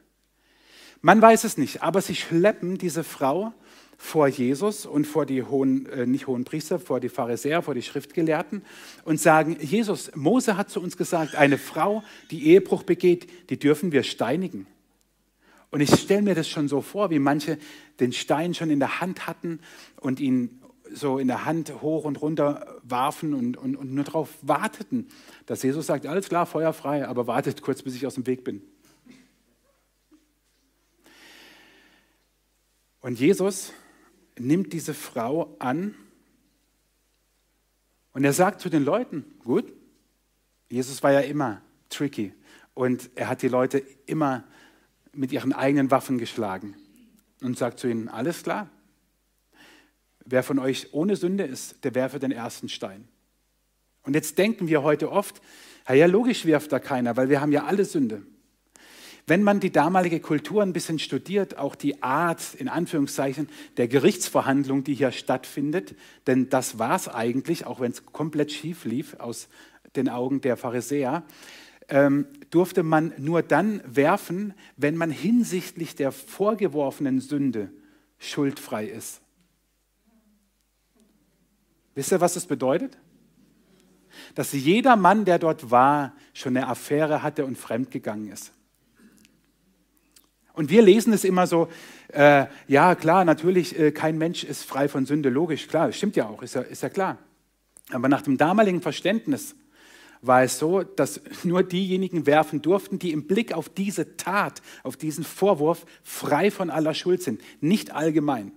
Man 1.03 1.21
weiß 1.21 1.45
es 1.45 1.59
nicht, 1.59 1.83
aber 1.83 2.01
sie 2.01 2.15
schleppen 2.15 2.79
diese 2.79 3.05
Frau 3.05 3.53
vor 3.99 4.27
Jesus 4.27 4.87
und 4.87 5.07
vor 5.07 5.27
die 5.27 5.43
hohen, 5.43 5.87
äh, 5.87 6.07
nicht 6.07 6.29
hohen 6.29 6.45
Priester, 6.45 6.79
vor 6.79 6.99
die 7.01 7.11
Pharisäer, 7.11 7.61
vor 7.61 7.75
die 7.75 7.83
Schriftgelehrten 7.83 8.63
und 9.05 9.21
sagen, 9.21 9.59
Jesus, 9.61 10.15
Mose 10.15 10.57
hat 10.57 10.71
zu 10.71 10.81
uns 10.81 10.97
gesagt, 10.97 11.35
eine 11.35 11.59
Frau, 11.59 12.03
die 12.31 12.47
Ehebruch 12.47 12.85
begeht, 12.85 13.51
die 13.51 13.59
dürfen 13.59 13.93
wir 13.93 14.03
steinigen. 14.03 14.67
Und 15.73 15.81
ich 15.81 15.91
stelle 15.99 16.21
mir 16.21 16.35
das 16.35 16.51
schon 16.51 16.69
so 16.69 16.83
vor, 16.83 17.09
wie 17.11 17.19
manche 17.19 17.59
den 17.99 18.13
Stein 18.13 18.53
schon 18.53 18.69
in 18.69 18.79
der 18.79 19.01
Hand 19.01 19.27
hatten 19.27 19.59
und 20.01 20.21
ihn 20.21 20.61
so 20.93 21.19
in 21.19 21.29
der 21.29 21.47
Hand 21.47 21.81
hoch 21.81 22.05
und 22.05 22.21
runter 22.21 22.79
warfen 22.83 23.33
und, 23.33 23.57
und, 23.57 23.77
und 23.77 23.95
nur 23.95 24.05
darauf 24.05 24.29
warteten, 24.43 25.09
dass 25.47 25.63
Jesus 25.63 25.87
sagt, 25.87 26.07
alles 26.07 26.29
klar, 26.29 26.45
Feuer 26.45 26.75
frei, 26.75 27.09
aber 27.09 27.27
wartet 27.27 27.63
kurz, 27.63 27.81
bis 27.81 27.95
ich 27.95 28.07
aus 28.07 28.17
dem 28.17 28.27
Weg 28.27 28.45
bin. 28.45 28.61
Und 33.01 33.19
Jesus 33.19 33.73
nimmt 34.39 34.75
diese 34.75 34.93
Frau 34.93 35.57
an 35.59 35.95
und 38.13 38.25
er 38.25 38.35
sagt 38.35 38.61
zu 38.61 38.69
den 38.69 38.85
Leuten, 38.85 39.25
gut, 39.43 39.73
Jesus 40.69 41.03
war 41.03 41.13
ja 41.13 41.21
immer 41.21 41.63
tricky 41.89 42.35
und 42.75 43.09
er 43.15 43.31
hat 43.31 43.41
die 43.41 43.49
Leute 43.49 43.79
immer 44.05 44.45
mit 45.15 45.33
ihren 45.33 45.53
eigenen 45.53 45.91
Waffen 45.91 46.19
geschlagen 46.19 46.75
und 47.43 47.59
sagt 47.59 47.79
zu 47.79 47.89
ihnen, 47.89 48.09
alles 48.09 48.43
klar, 48.43 48.69
wer 50.25 50.43
von 50.43 50.59
euch 50.59 50.93
ohne 50.93 51.17
Sünde 51.17 51.45
ist, 51.45 51.85
der 51.85 51.95
werfe 51.95 52.19
den 52.19 52.33
ersten 52.33 52.69
Stein. 52.69 53.09
Und 54.03 54.15
jetzt 54.15 54.39
denken 54.39 54.69
wir 54.69 54.83
heute 54.83 55.11
oft, 55.13 55.41
ja, 55.89 56.07
logisch 56.07 56.45
wirft 56.45 56.73
da 56.73 56.79
keiner, 56.79 57.17
weil 57.17 57.29
wir 57.29 57.41
haben 57.41 57.53
ja 57.53 57.65
alle 57.65 57.85
Sünde. 57.85 58.23
wenn 59.27 59.43
man 59.43 59.61
die 59.61 59.71
damalige 59.71 60.21
Kultur 60.21 60.63
ein 60.63 60.73
bisschen 60.73 60.99
studiert, 60.99 61.57
auch 61.57 61.77
die 61.77 62.03
Art, 62.03 62.55
in 62.55 62.69
Anführungszeichen, 62.69 63.49
der 63.77 63.87
Gerichtsverhandlung, 63.87 64.83
die 64.83 64.95
hier 64.95 65.13
stattfindet, 65.13 65.95
denn 66.27 66.49
das 66.49 66.79
war 66.79 66.97
es 66.97 67.09
eigentlich, 67.09 67.65
auch 67.65 67.81
wenn 67.81 67.93
es 67.93 68.05
komplett 68.07 68.51
schief 68.51 68.85
lief 68.85 69.15
aus 69.21 69.49
den 69.95 70.09
Augen 70.09 70.41
der 70.41 70.57
Pharisäer, 70.57 71.23
ähm, 71.89 72.27
durfte 72.51 72.83
man 72.83 73.13
nur 73.19 73.43
dann 73.43 73.83
werfen, 73.85 74.55
wenn 74.77 74.97
man 74.97 75.11
hinsichtlich 75.11 75.95
der 75.95 76.13
vorgeworfenen 76.13 77.21
Sünde 77.21 77.71
schuldfrei 78.19 78.87
ist. 78.87 79.21
Wisst 81.95 82.13
ihr, 82.13 82.21
was 82.21 82.35
das 82.35 82.47
bedeutet? 82.47 82.99
Dass 84.35 84.53
jeder 84.53 84.97
Mann, 84.97 85.25
der 85.25 85.39
dort 85.39 85.71
war, 85.71 86.15
schon 86.33 86.57
eine 86.57 86.69
Affäre 86.69 87.23
hatte 87.23 87.45
und 87.45 87.59
fremdgegangen 87.59 88.31
ist. 88.31 88.53
Und 90.55 90.69
wir 90.69 90.83
lesen 90.83 91.13
es 91.13 91.25
immer 91.25 91.47
so, 91.47 91.69
äh, 92.09 92.47
ja 92.69 92.95
klar, 92.95 93.25
natürlich, 93.25 93.79
äh, 93.79 93.91
kein 93.91 94.19
Mensch 94.19 94.45
ist 94.45 94.65
frei 94.65 94.89
von 94.89 95.07
Sünde, 95.07 95.31
logisch, 95.31 95.67
klar, 95.67 95.93
stimmt 95.93 96.17
ja 96.17 96.29
auch, 96.29 96.43
ist 96.43 96.55
ja, 96.55 96.61
ist 96.61 96.83
ja 96.83 96.91
klar. 96.91 97.19
Aber 97.91 98.09
nach 98.09 98.23
dem 98.23 98.37
damaligen 98.37 98.83
Verständnis 98.83 99.55
war 100.23 100.43
es 100.43 100.59
so, 100.59 100.83
dass 100.83 101.21
nur 101.45 101.63
diejenigen 101.63 102.25
werfen 102.27 102.63
durften, 102.63 102.99
die 102.99 103.13
im 103.13 103.27
Blick 103.27 103.53
auf 103.53 103.69
diese 103.69 104.17
Tat, 104.17 104.63
auf 104.83 104.97
diesen 104.97 105.25
Vorwurf 105.25 105.85
frei 106.03 106.51
von 106.51 106.71
aller 106.71 106.95
Schuld 106.95 107.23
sind, 107.23 107.43
nicht 107.61 107.93
allgemein. 107.93 108.53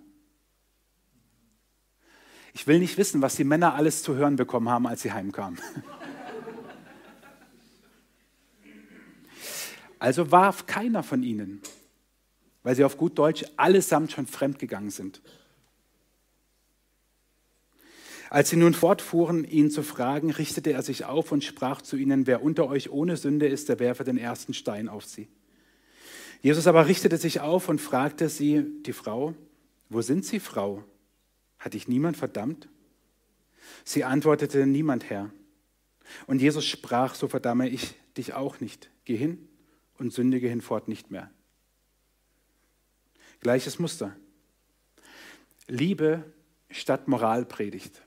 Ich 2.54 2.68
will 2.68 2.80
nicht 2.80 2.98
wissen, 2.98 3.22
was 3.22 3.36
die 3.36 3.44
Männer 3.44 3.74
alles 3.74 4.02
zu 4.02 4.16
hören 4.16 4.38
bekommen 4.38 4.70
haben, 4.70 4.88
als 4.88 5.02
sie 5.02 5.12
heimkamen. 5.12 5.60
Also 9.98 10.30
warf 10.30 10.68
keiner 10.68 11.02
von 11.02 11.24
ihnen 11.24 11.62
weil 12.66 12.76
sie 12.76 12.84
auf 12.84 12.98
gut 12.98 13.20
Deutsch 13.20 13.46
allesamt 13.58 14.12
schon 14.12 14.26
fremdgegangen 14.26 14.90
sind. 14.90 15.22
Als 18.36 18.50
sie 18.50 18.58
nun 18.58 18.74
fortfuhren, 18.74 19.46
ihn 19.46 19.72
zu 19.72 19.82
fragen, 19.82 20.30
richtete 20.30 20.74
er 20.74 20.82
sich 20.82 21.06
auf 21.06 21.32
und 21.32 21.46
sprach 21.46 21.82
zu 21.82 21.96
ihnen, 21.96 22.28
wer 22.28 22.44
unter 22.44 22.68
euch 22.68 22.90
ohne 22.90 23.16
Sünde 23.16 23.48
ist, 23.48 23.70
der 23.70 23.80
werfe 23.80 24.04
den 24.04 24.18
ersten 24.18 24.54
Stein 24.54 24.90
auf 24.90 25.06
sie. 25.06 25.30
Jesus 26.42 26.68
aber 26.68 26.86
richtete 26.86 27.16
sich 27.16 27.40
auf 27.40 27.70
und 27.70 27.80
fragte 27.80 28.28
sie, 28.28 28.66
die 28.82 28.92
Frau, 28.92 29.36
wo 29.88 30.02
sind 30.02 30.26
Sie, 30.26 30.42
Frau? 30.42 30.84
Hat 31.60 31.76
dich 31.76 31.88
niemand 31.88 32.18
verdammt? 32.18 32.68
Sie 33.86 34.04
antwortete, 34.04 34.66
niemand, 34.66 35.10
Herr. 35.10 35.32
Und 36.28 36.42
Jesus 36.42 36.66
sprach, 36.66 37.16
so 37.16 37.30
verdamme 37.30 37.70
ich 37.70 37.96
dich 38.18 38.34
auch 38.34 38.60
nicht. 38.60 38.90
Geh 39.06 39.16
hin 39.16 39.48
und 39.98 40.12
sündige 40.12 40.50
hinfort 40.50 40.90
nicht 40.90 41.10
mehr. 41.10 41.32
Gleiches 43.40 43.80
Muster. 43.80 44.14
Liebe 45.70 46.26
statt 46.70 47.08
Moralpredigt. 47.08 48.02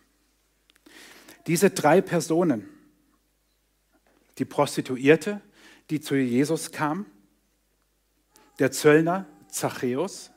Diese 1.48 1.70
drei 1.70 2.00
Personen, 2.00 2.68
die 4.38 4.44
Prostituierte, 4.44 5.40
die 5.90 6.00
zu 6.00 6.14
Jesus 6.14 6.70
kam, 6.70 7.06
der 8.60 8.70
Zöllner 8.70 9.26
Zachäus 9.48 10.30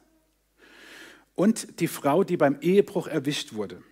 und 1.35 1.79
die 1.79 1.87
Frau, 1.87 2.23
die 2.23 2.37
beim 2.37 2.59
Ehebruch 2.61 3.07
erwischt 3.07 3.53
wurde. 3.53 3.83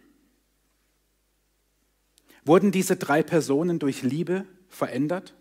Wurden 2.46 2.72
diese 2.72 2.96
drei 2.96 3.22
Personen 3.22 3.78
durch 3.78 4.02
Liebe 4.02 4.46
verändert, 4.68 5.36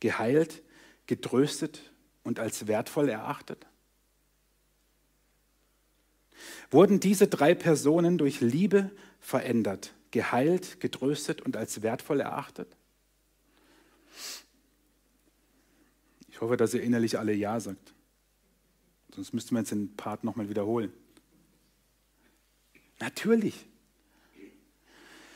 geheilt, 0.00 0.62
getröstet 1.06 1.92
und 2.24 2.40
als 2.40 2.66
wertvoll 2.66 3.08
erachtet? 3.08 3.66
wurden 6.70 7.00
diese 7.00 7.28
drei 7.28 7.54
Personen 7.54 8.18
durch 8.18 8.40
Liebe 8.40 8.90
verändert, 9.20 9.94
geheilt, 10.12 10.78
getröstet 10.80 11.42
und 11.42 11.56
als 11.56 11.82
wertvoll 11.82 12.20
erachtet? 12.20 12.76
Ich 16.28 16.40
hoffe, 16.40 16.56
dass 16.56 16.72
ihr 16.74 16.82
innerlich 16.82 17.18
alle 17.18 17.32
Ja 17.32 17.58
sagt. 17.58 17.92
Sonst 19.14 19.34
müssten 19.34 19.54
wir 19.54 19.60
jetzt 19.60 19.72
den 19.72 19.94
Part 19.96 20.24
nochmal 20.24 20.48
wiederholen. 20.48 20.92
Natürlich. 23.00 23.66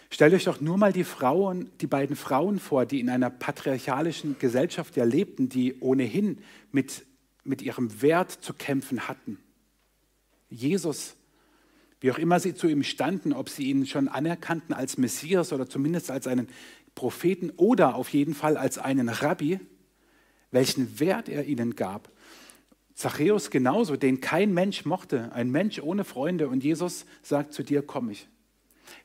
Stellt 0.09 0.35
euch 0.35 0.45
doch 0.45 0.61
nur 0.61 0.79
mal 0.79 0.93
die 0.93 1.05
Frauen, 1.05 1.71
die 1.81 1.87
beiden 1.87 2.17
Frauen 2.17 2.59
vor, 2.59 2.87
die 2.87 3.01
in 3.01 3.11
einer 3.11 3.29
patriarchalischen 3.29 4.39
Gesellschaft 4.39 4.97
ja 4.97 5.05
lebten, 5.05 5.49
die 5.49 5.79
ohnehin 5.81 6.39
mit, 6.71 7.05
mit 7.45 7.61
ihrem 7.61 8.01
Wert 8.03 8.31
zu 8.31 8.55
kämpfen 8.55 9.09
hatten. 9.09 9.39
Jesus 10.49 11.16
wie 12.01 12.11
auch 12.11 12.19
immer 12.19 12.41
sie 12.41 12.55
zu 12.55 12.69
ihm 12.69 12.83
standen, 12.83 13.33
ob 13.33 13.49
sie 13.49 13.71
ihn 13.71 13.87
schon 13.87 14.09
anerkannten 14.09 14.75
als 14.75 14.99
Messias 14.99 15.53
oder 15.53 15.69
zumindest 15.69 16.11
als 16.11 16.27
einen 16.27 16.49
Propheten 16.95 17.51
oder 17.57 17.95
auf 17.95 18.09
jeden 18.11 18.35
Fall 18.35 18.57
als 18.57 18.79
einen 18.79 19.09
Rabbi, 19.09 19.61
welchen 20.51 21.01
Wert 21.01 21.29
er 21.29 21.45
ihnen 21.45 21.77
gab. 21.77 22.11
Zachäus 22.95 23.51
genauso, 23.51 23.97
den 23.97 24.21
kein 24.21 24.55
Mensch 24.55 24.87
mochte, 24.87 25.31
ein 25.33 25.51
Mensch 25.51 25.79
ohne 25.81 26.05
Freunde 26.05 26.49
und 26.49 26.65
Jesus 26.65 27.05
sagt 27.23 27.53
zu 27.53 27.63
dir, 27.63 27.83
komm 27.83 28.11
ich. 28.11 28.27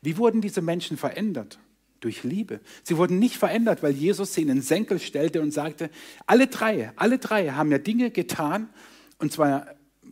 Wie 0.02 0.18
wurden 0.18 0.42
diese 0.42 0.62
Menschen 0.62 0.98
verändert? 0.98 1.60
Durch 2.00 2.24
Liebe. 2.24 2.62
Sie 2.84 2.98
wurden 2.98 3.20
nicht 3.20 3.36
verändert, 3.36 3.84
weil 3.84 3.92
Jesus 3.92 4.34
sie 4.34 4.42
in 4.42 4.48
den 4.48 4.62
Senkel 4.62 5.00
stellte 5.00 5.42
und 5.42 5.52
sagte, 5.52 5.92
alle 6.26 6.48
drei, 6.48 6.92
alle 6.96 7.20
drei 7.20 7.50
haben 7.50 7.72
ja 7.72 7.78
Dinge 7.78 8.10
getan, 8.10 8.70
und 9.20 9.32
zwar 9.32 9.68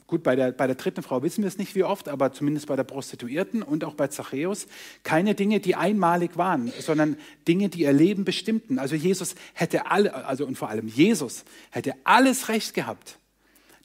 gut, 0.07 0.23
bei 0.23 0.35
der, 0.35 0.51
bei 0.51 0.67
der 0.67 0.75
dritten 0.75 1.03
Frau 1.03 1.21
wissen 1.23 1.43
wir 1.43 1.47
es 1.47 1.57
nicht 1.57 1.75
wie 1.75 1.83
oft, 1.83 2.09
aber 2.09 2.31
zumindest 2.31 2.67
bei 2.67 2.75
der 2.75 2.83
Prostituierten 2.83 3.61
und 3.61 3.83
auch 3.83 3.93
bei 3.93 4.07
Zachäus, 4.07 4.67
keine 5.03 5.35
Dinge, 5.35 5.59
die 5.59 5.75
einmalig 5.75 6.37
waren, 6.37 6.71
sondern 6.79 7.17
Dinge, 7.47 7.69
die 7.69 7.81
ihr 7.81 7.93
Leben 7.93 8.25
bestimmten. 8.25 8.79
Also 8.79 8.95
Jesus 8.95 9.35
hätte 9.53 9.87
alle, 9.91 10.13
also 10.25 10.45
und 10.45 10.57
vor 10.57 10.69
allem 10.69 10.87
Jesus 10.87 11.45
hätte 11.71 11.93
alles 12.03 12.49
Recht 12.49 12.73
gehabt, 12.73 13.19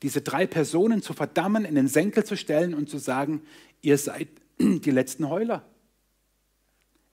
diese 0.03 0.21
drei 0.21 0.47
Personen 0.47 1.03
zu 1.03 1.13
verdammen, 1.13 1.65
in 1.65 1.75
den 1.75 1.89
Senkel 1.89 2.25
zu 2.25 2.37
stellen 2.37 2.75
und 2.75 2.89
zu 2.89 2.99
sagen, 2.99 3.43
ihr 3.83 3.99
seid 3.99 4.29
die 4.59 4.91
letzten 4.91 5.29
Heuler. 5.29 5.65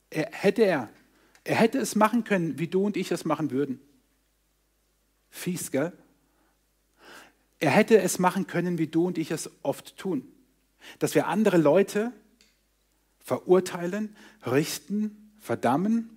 Er, 0.09 0.29
hätte 0.31 0.63
er. 0.63 0.89
Er 1.43 1.55
hätte 1.55 1.79
es 1.79 1.95
machen 1.95 2.23
können, 2.23 2.59
wie 2.59 2.67
du 2.67 2.85
und 2.85 2.97
ich 2.97 3.11
es 3.11 3.25
machen 3.25 3.49
würden. 3.49 3.79
Fies, 5.29 5.71
gell? 5.71 5.93
Er 7.61 7.69
hätte 7.69 8.01
es 8.01 8.17
machen 8.17 8.47
können, 8.47 8.79
wie 8.79 8.87
du 8.87 9.05
und 9.05 9.19
ich 9.19 9.29
es 9.29 9.49
oft 9.61 9.95
tun. 9.95 10.27
Dass 10.97 11.13
wir 11.13 11.27
andere 11.27 11.57
Leute 11.57 12.11
verurteilen, 13.19 14.15
richten, 14.45 15.31
verdammen, 15.39 16.09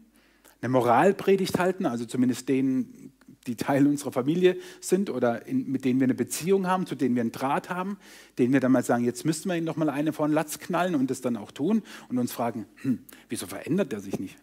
eine 0.62 0.70
Moralpredigt 0.70 1.58
halten, 1.58 1.84
also 1.84 2.06
zumindest 2.06 2.48
denen, 2.48 3.12
die 3.46 3.56
Teil 3.56 3.86
unserer 3.86 4.10
Familie 4.10 4.56
sind 4.80 5.10
oder 5.10 5.44
in, 5.44 5.70
mit 5.70 5.84
denen 5.84 6.00
wir 6.00 6.06
eine 6.06 6.14
Beziehung 6.14 6.66
haben, 6.66 6.86
zu 6.86 6.94
denen 6.94 7.14
wir 7.14 7.20
einen 7.20 7.32
Draht 7.32 7.68
haben, 7.68 7.98
denen 8.38 8.54
wir 8.54 8.60
dann 8.60 8.72
mal 8.72 8.82
sagen, 8.82 9.04
jetzt 9.04 9.26
müssten 9.26 9.50
wir 9.50 9.56
ihn 9.56 9.64
noch 9.64 9.76
mal 9.76 9.90
eine 9.90 10.14
vor 10.14 10.26
den 10.26 10.32
Latz 10.32 10.58
knallen 10.58 10.94
und 10.94 11.10
das 11.10 11.20
dann 11.20 11.36
auch 11.36 11.52
tun 11.52 11.82
und 12.08 12.16
uns 12.16 12.32
fragen, 12.32 12.64
hm, 12.76 13.00
wieso 13.28 13.46
verändert 13.46 13.92
er 13.92 14.00
sich 14.00 14.18
nicht? 14.18 14.38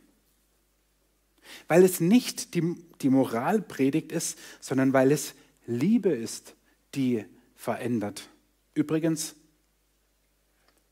Weil 1.68 1.84
es 1.84 2.00
nicht 2.00 2.54
die, 2.54 2.76
die 3.02 3.10
Moralpredigt 3.10 4.12
ist, 4.12 4.38
sondern 4.60 4.94
weil 4.94 5.12
es 5.12 5.34
Liebe 5.66 6.10
ist, 6.10 6.54
die 6.96 7.26
verändert. 7.56 8.30
Übrigens, 8.74 9.36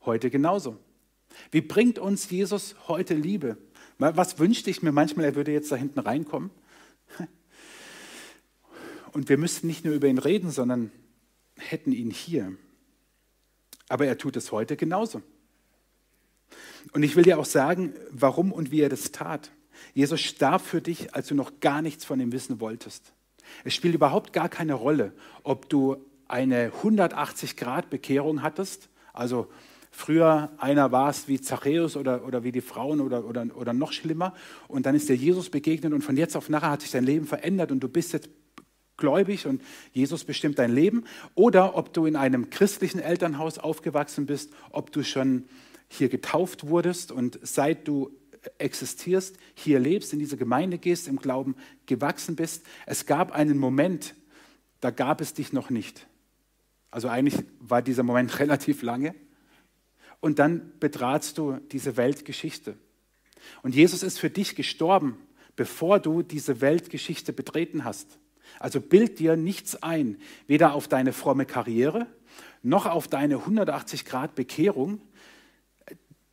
heute 0.04 0.30
genauso. 0.30 0.78
Wie 1.50 1.60
bringt 1.60 1.98
uns 1.98 2.30
Jesus 2.30 2.74
heute 2.88 3.14
Liebe? 3.14 3.56
Was 3.98 4.38
wünschte 4.38 4.70
ich 4.70 4.82
mir 4.82 4.92
manchmal, 4.92 5.26
er 5.26 5.34
würde 5.34 5.52
jetzt 5.52 5.70
da 5.70 5.76
hinten 5.76 6.00
reinkommen? 6.00 6.50
Und 9.12 9.28
wir 9.28 9.38
müssten 9.38 9.66
nicht 9.66 9.84
nur 9.84 9.94
über 9.94 10.08
ihn 10.08 10.18
reden, 10.18 10.50
sondern 10.50 10.90
hätten 11.56 11.92
ihn 11.92 12.10
hier. 12.10 12.56
Aber 13.88 14.06
er 14.06 14.16
tut 14.16 14.36
es 14.36 14.52
heute 14.52 14.76
genauso. 14.76 15.22
Und 16.92 17.02
ich 17.02 17.16
will 17.16 17.24
dir 17.24 17.38
auch 17.38 17.44
sagen, 17.44 17.94
warum 18.10 18.52
und 18.52 18.70
wie 18.70 18.80
er 18.80 18.88
das 18.88 19.12
tat. 19.12 19.50
Jesus 19.94 20.20
starb 20.20 20.62
für 20.62 20.80
dich, 20.80 21.14
als 21.14 21.28
du 21.28 21.34
noch 21.34 21.60
gar 21.60 21.82
nichts 21.82 22.04
von 22.04 22.20
ihm 22.20 22.32
wissen 22.32 22.60
wolltest. 22.60 23.12
Es 23.64 23.74
spielt 23.74 23.94
überhaupt 23.94 24.32
gar 24.32 24.48
keine 24.48 24.74
Rolle, 24.74 25.12
ob 25.42 25.68
du 25.68 25.96
eine 26.28 26.70
180-Grad-Bekehrung 26.70 28.42
hattest, 28.42 28.88
also 29.12 29.48
früher 29.90 30.50
einer 30.58 30.92
warst 30.92 31.28
wie 31.28 31.40
Zachäus 31.40 31.96
oder, 31.96 32.24
oder 32.24 32.44
wie 32.44 32.52
die 32.52 32.60
Frauen 32.60 33.00
oder, 33.00 33.24
oder, 33.24 33.46
oder 33.54 33.72
noch 33.72 33.92
schlimmer. 33.92 34.34
Und 34.68 34.86
dann 34.86 34.94
ist 34.94 35.08
dir 35.08 35.16
Jesus 35.16 35.50
begegnet 35.50 35.92
und 35.92 36.02
von 36.02 36.16
jetzt 36.16 36.36
auf 36.36 36.48
nachher 36.48 36.70
hat 36.70 36.82
sich 36.82 36.92
dein 36.92 37.04
Leben 37.04 37.26
verändert 37.26 37.72
und 37.72 37.80
du 37.80 37.88
bist 37.88 38.12
jetzt 38.12 38.30
gläubig 38.96 39.46
und 39.46 39.62
Jesus 39.92 40.24
bestimmt 40.24 40.58
dein 40.58 40.72
Leben. 40.72 41.04
Oder 41.34 41.76
ob 41.76 41.92
du 41.92 42.06
in 42.06 42.14
einem 42.14 42.50
christlichen 42.50 43.00
Elternhaus 43.00 43.58
aufgewachsen 43.58 44.26
bist, 44.26 44.52
ob 44.70 44.92
du 44.92 45.02
schon 45.02 45.46
hier 45.88 46.08
getauft 46.08 46.68
wurdest 46.68 47.10
und 47.10 47.40
seit 47.42 47.88
du 47.88 48.12
existierst, 48.58 49.36
hier 49.54 49.78
lebst, 49.78 50.12
in 50.12 50.18
diese 50.18 50.36
Gemeinde 50.36 50.78
gehst, 50.78 51.08
im 51.08 51.18
Glauben 51.18 51.56
gewachsen 51.86 52.36
bist. 52.36 52.64
Es 52.86 53.06
gab 53.06 53.32
einen 53.32 53.58
Moment, 53.58 54.14
da 54.80 54.90
gab 54.90 55.20
es 55.20 55.34
dich 55.34 55.52
noch 55.52 55.70
nicht. 55.70 56.06
Also 56.90 57.08
eigentlich 57.08 57.44
war 57.58 57.82
dieser 57.82 58.02
Moment 58.02 58.38
relativ 58.38 58.82
lange. 58.82 59.14
Und 60.20 60.38
dann 60.38 60.72
betratst 60.80 61.38
du 61.38 61.58
diese 61.72 61.96
Weltgeschichte. 61.96 62.76
Und 63.62 63.74
Jesus 63.74 64.02
ist 64.02 64.18
für 64.18 64.30
dich 64.30 64.54
gestorben, 64.54 65.16
bevor 65.56 65.98
du 65.98 66.22
diese 66.22 66.60
Weltgeschichte 66.60 67.32
betreten 67.32 67.84
hast. 67.84 68.18
Also 68.58 68.80
bild 68.80 69.18
dir 69.18 69.36
nichts 69.36 69.82
ein, 69.82 70.18
weder 70.46 70.74
auf 70.74 70.88
deine 70.88 71.12
fromme 71.12 71.46
Karriere 71.46 72.06
noch 72.62 72.86
auf 72.86 73.08
deine 73.08 73.36
180 73.36 74.04
Grad 74.04 74.34
Bekehrung. 74.34 75.00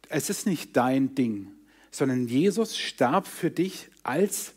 Es 0.10 0.30
ist 0.30 0.46
nicht 0.46 0.76
dein 0.78 1.16
Ding, 1.16 1.52
sondern 1.92 2.28
Jesus 2.28 2.78
starb 2.78 3.28
für 3.28 3.52
dich, 3.52 3.90
als 4.04 4.54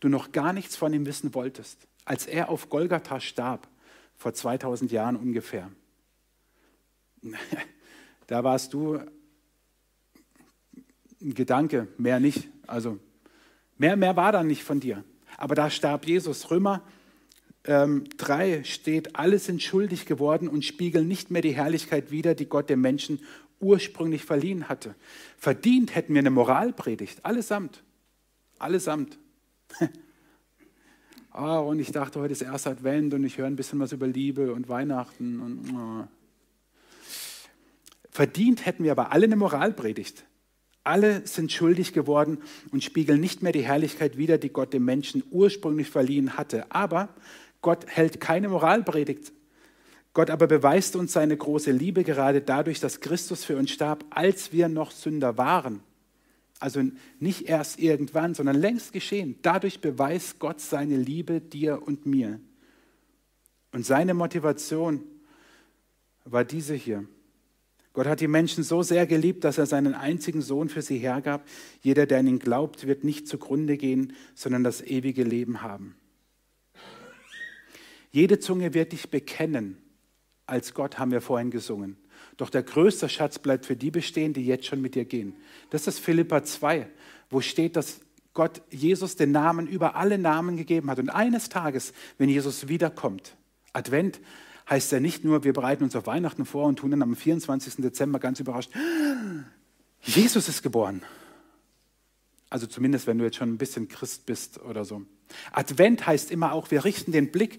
du 0.00 0.08
noch 0.08 0.32
gar 0.32 0.52
nichts 0.52 0.76
von 0.76 0.92
ihm 0.92 1.06
wissen 1.06 1.34
wolltest, 1.34 1.78
als 2.04 2.26
er 2.26 2.48
auf 2.48 2.68
Golgatha 2.68 3.20
starb, 3.20 3.68
vor 4.16 4.34
2000 4.34 4.92
Jahren 4.92 5.16
ungefähr. 5.16 5.70
Da 8.28 8.44
warst 8.44 8.72
du 8.72 8.98
ein 11.20 11.34
Gedanke, 11.34 11.88
mehr 11.98 12.18
nicht. 12.18 12.48
Also 12.66 12.98
mehr, 13.76 13.96
mehr 13.96 14.16
war 14.16 14.32
da 14.32 14.42
nicht 14.42 14.64
von 14.64 14.80
dir. 14.80 15.04
Aber 15.36 15.54
da 15.54 15.68
starb 15.68 16.06
Jesus. 16.06 16.50
Römer 16.50 16.82
ähm, 17.64 18.04
3 18.16 18.64
steht, 18.64 19.16
alle 19.16 19.38
sind 19.38 19.62
schuldig 19.62 20.06
geworden 20.06 20.48
und 20.48 20.64
spiegeln 20.64 21.06
nicht 21.08 21.30
mehr 21.30 21.42
die 21.42 21.54
Herrlichkeit 21.54 22.10
wider, 22.10 22.34
die 22.34 22.46
Gott 22.46 22.70
dem 22.70 22.80
Menschen 22.80 23.20
ursprünglich 23.62 24.24
verliehen 24.24 24.68
hatte. 24.68 24.94
Verdient 25.38 25.94
hätten 25.94 26.12
wir 26.12 26.18
eine 26.18 26.30
Moralpredigt, 26.30 27.24
allesamt. 27.24 27.82
Allesamt. 28.58 29.18
oh, 31.34 31.60
und 31.68 31.78
ich 31.78 31.92
dachte, 31.92 32.20
heute 32.20 32.32
ist 32.32 32.42
erster 32.42 32.72
Advent 32.72 33.14
und 33.14 33.24
ich 33.24 33.38
höre 33.38 33.46
ein 33.46 33.56
bisschen 33.56 33.80
was 33.80 33.92
über 33.92 34.06
Liebe 34.06 34.52
und 34.52 34.68
Weihnachten. 34.68 35.40
Und, 35.40 35.74
oh. 35.74 36.08
Verdient 38.10 38.66
hätten 38.66 38.84
wir 38.84 38.92
aber 38.92 39.12
alle 39.12 39.24
eine 39.24 39.36
Moralpredigt. 39.36 40.24
Alle 40.84 41.26
sind 41.26 41.52
schuldig 41.52 41.92
geworden 41.92 42.38
und 42.72 42.82
spiegeln 42.82 43.20
nicht 43.20 43.42
mehr 43.42 43.52
die 43.52 43.62
Herrlichkeit 43.62 44.16
wider, 44.16 44.36
die 44.36 44.48
Gott 44.48 44.72
dem 44.72 44.84
Menschen 44.84 45.22
ursprünglich 45.30 45.88
verliehen 45.88 46.36
hatte. 46.36 46.70
Aber 46.72 47.08
Gott 47.60 47.86
hält 47.86 48.20
keine 48.20 48.48
Moralpredigt. 48.48 49.32
Gott 50.14 50.30
aber 50.30 50.46
beweist 50.46 50.94
uns 50.96 51.12
seine 51.12 51.36
große 51.36 51.70
Liebe 51.70 52.04
gerade 52.04 52.42
dadurch, 52.42 52.80
dass 52.80 53.00
Christus 53.00 53.44
für 53.44 53.56
uns 53.56 53.70
starb, 53.70 54.04
als 54.10 54.52
wir 54.52 54.68
noch 54.68 54.90
Sünder 54.90 55.38
waren. 55.38 55.80
Also 56.60 56.82
nicht 57.18 57.48
erst 57.48 57.80
irgendwann, 57.80 58.34
sondern 58.34 58.56
längst 58.56 58.92
geschehen. 58.92 59.36
Dadurch 59.42 59.80
beweist 59.80 60.38
Gott 60.38 60.60
seine 60.60 60.96
Liebe 60.96 61.40
dir 61.40 61.82
und 61.82 62.06
mir. 62.06 62.40
Und 63.72 63.86
seine 63.86 64.14
Motivation 64.14 65.02
war 66.24 66.44
diese 66.44 66.74
hier. 66.74 67.06
Gott 67.94 68.06
hat 68.06 68.20
die 68.20 68.28
Menschen 68.28 68.64
so 68.64 68.82
sehr 68.82 69.06
geliebt, 69.06 69.44
dass 69.44 69.58
er 69.58 69.66
seinen 69.66 69.94
einzigen 69.94 70.40
Sohn 70.40 70.68
für 70.68 70.82
sie 70.82 70.98
hergab. 70.98 71.46
Jeder, 71.82 72.06
der 72.06 72.20
an 72.20 72.26
ihn 72.26 72.38
glaubt, 72.38 72.86
wird 72.86 73.02
nicht 73.04 73.28
zugrunde 73.28 73.76
gehen, 73.76 74.14
sondern 74.34 74.62
das 74.62 74.82
ewige 74.82 75.24
Leben 75.24 75.62
haben. 75.62 75.96
Jede 78.10 78.38
Zunge 78.38 78.72
wird 78.72 78.92
dich 78.92 79.10
bekennen. 79.10 79.78
Als 80.52 80.74
Gott 80.74 80.98
haben 80.98 81.12
wir 81.12 81.22
vorhin 81.22 81.50
gesungen. 81.50 81.96
Doch 82.36 82.50
der 82.50 82.62
größte 82.62 83.08
Schatz 83.08 83.38
bleibt 83.38 83.64
für 83.64 83.74
die 83.74 83.90
bestehen, 83.90 84.34
die 84.34 84.44
jetzt 84.44 84.66
schon 84.66 84.82
mit 84.82 84.94
dir 84.94 85.06
gehen. 85.06 85.34
Das 85.70 85.86
ist 85.86 85.98
Philippa 85.98 86.44
2, 86.44 86.90
wo 87.30 87.40
steht, 87.40 87.74
dass 87.74 88.00
Gott 88.34 88.60
Jesus 88.68 89.16
den 89.16 89.32
Namen 89.32 89.66
über 89.66 89.96
alle 89.96 90.18
Namen 90.18 90.58
gegeben 90.58 90.90
hat. 90.90 90.98
Und 90.98 91.08
eines 91.08 91.48
Tages, 91.48 91.94
wenn 92.18 92.28
Jesus 92.28 92.68
wiederkommt, 92.68 93.34
Advent 93.72 94.20
heißt 94.68 94.92
ja 94.92 95.00
nicht 95.00 95.24
nur, 95.24 95.42
wir 95.42 95.54
bereiten 95.54 95.84
uns 95.84 95.96
auf 95.96 96.04
Weihnachten 96.04 96.44
vor 96.44 96.66
und 96.66 96.80
tun 96.80 96.90
dann 96.90 97.00
am 97.00 97.16
24. 97.16 97.76
Dezember 97.76 98.18
ganz 98.18 98.38
überrascht, 98.38 98.72
Jesus 100.02 100.50
ist 100.50 100.62
geboren. 100.62 101.00
Also 102.50 102.66
zumindest, 102.66 103.06
wenn 103.06 103.16
du 103.16 103.24
jetzt 103.24 103.38
schon 103.38 103.54
ein 103.54 103.56
bisschen 103.58 103.88
Christ 103.88 104.26
bist 104.26 104.60
oder 104.60 104.84
so. 104.84 105.00
Advent 105.52 106.06
heißt 106.06 106.30
immer 106.30 106.52
auch, 106.52 106.70
wir 106.70 106.84
richten 106.84 107.10
den 107.10 107.32
Blick 107.32 107.58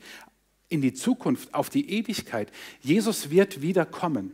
in 0.69 0.81
die 0.81 0.93
Zukunft, 0.93 1.53
auf 1.53 1.69
die 1.69 1.89
Ewigkeit. 1.89 2.51
Jesus 2.81 3.29
wird 3.29 3.61
wiederkommen. 3.61 4.31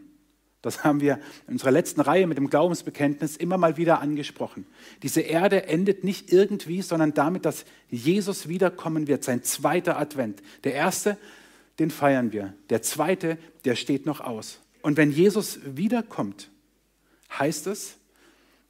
Das 0.61 0.83
haben 0.83 0.99
wir 0.99 1.19
in 1.47 1.53
unserer 1.53 1.71
letzten 1.71 2.01
Reihe 2.01 2.27
mit 2.27 2.37
dem 2.37 2.49
Glaubensbekenntnis 2.49 3.37
immer 3.37 3.57
mal 3.57 3.77
wieder 3.77 4.01
angesprochen. 4.01 4.65
Diese 5.03 5.21
Erde 5.21 5.67
endet 5.67 6.03
nicht 6.03 6.33
irgendwie, 6.33 6.81
sondern 6.81 7.13
damit, 7.13 7.45
dass 7.45 7.63
Jesus 7.89 8.49
wiederkommen 8.49 9.07
wird, 9.07 9.23
sein 9.23 9.43
zweiter 9.43 9.97
Advent. 9.97 10.41
Der 10.65 10.73
erste, 10.73 11.17
den 11.79 11.91
feiern 11.91 12.33
wir. 12.33 12.53
Der 12.69 12.81
zweite, 12.81 13.37
der 13.63 13.75
steht 13.75 14.05
noch 14.05 14.19
aus. 14.19 14.59
Und 14.81 14.97
wenn 14.97 15.11
Jesus 15.11 15.59
wiederkommt, 15.63 16.49
heißt 17.37 17.67
es 17.67 17.95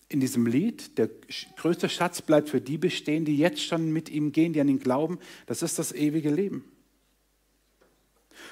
in 0.09 0.19
diesem 0.19 0.45
Lied, 0.45 0.97
der 0.97 1.09
größte 1.57 1.89
Schatz 1.89 2.21
bleibt 2.21 2.49
für 2.49 2.61
die 2.61 2.77
bestehen, 2.77 3.25
die 3.25 3.37
jetzt 3.37 3.63
schon 3.63 3.91
mit 3.91 4.09
ihm 4.09 4.31
gehen, 4.31 4.53
die 4.53 4.61
an 4.61 4.69
ihn 4.69 4.79
glauben, 4.79 5.19
das 5.47 5.63
ist 5.63 5.79
das 5.79 5.91
ewige 5.91 6.29
Leben. 6.29 6.63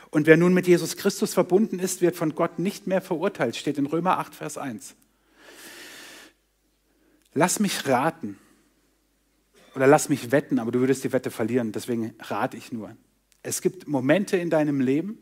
Und 0.10 0.26
wer 0.26 0.38
nun 0.38 0.54
mit 0.54 0.68
Jesus 0.68 0.98
Christus 0.98 1.34
verbunden 1.34 1.80
ist, 1.80 2.02
wird 2.02 2.16
von 2.16 2.36
Gott 2.36 2.60
nicht 2.60 2.88
mehr 2.88 3.02
verurteilt, 3.02 3.56
steht 3.56 3.78
in 3.78 3.86
Römer 3.86 4.20
8, 4.20 4.36
Vers 4.36 4.58
1. 4.58 4.96
Lass 7.34 7.60
mich 7.60 7.88
raten 7.88 8.40
oder 9.76 9.86
lass 9.86 10.10
mich 10.10 10.32
wetten, 10.32 10.60
aber 10.60 10.72
du 10.72 10.80
würdest 10.80 11.04
die 11.04 11.14
Wette 11.14 11.30
verlieren, 11.30 11.72
deswegen 11.72 12.16
rate 12.20 12.58
ich 12.58 12.72
nur. 12.72 12.96
Es 13.44 13.62
gibt 13.62 13.88
Momente 13.88 14.38
in 14.38 14.50
deinem 14.50 14.82
Leben, 14.82 15.20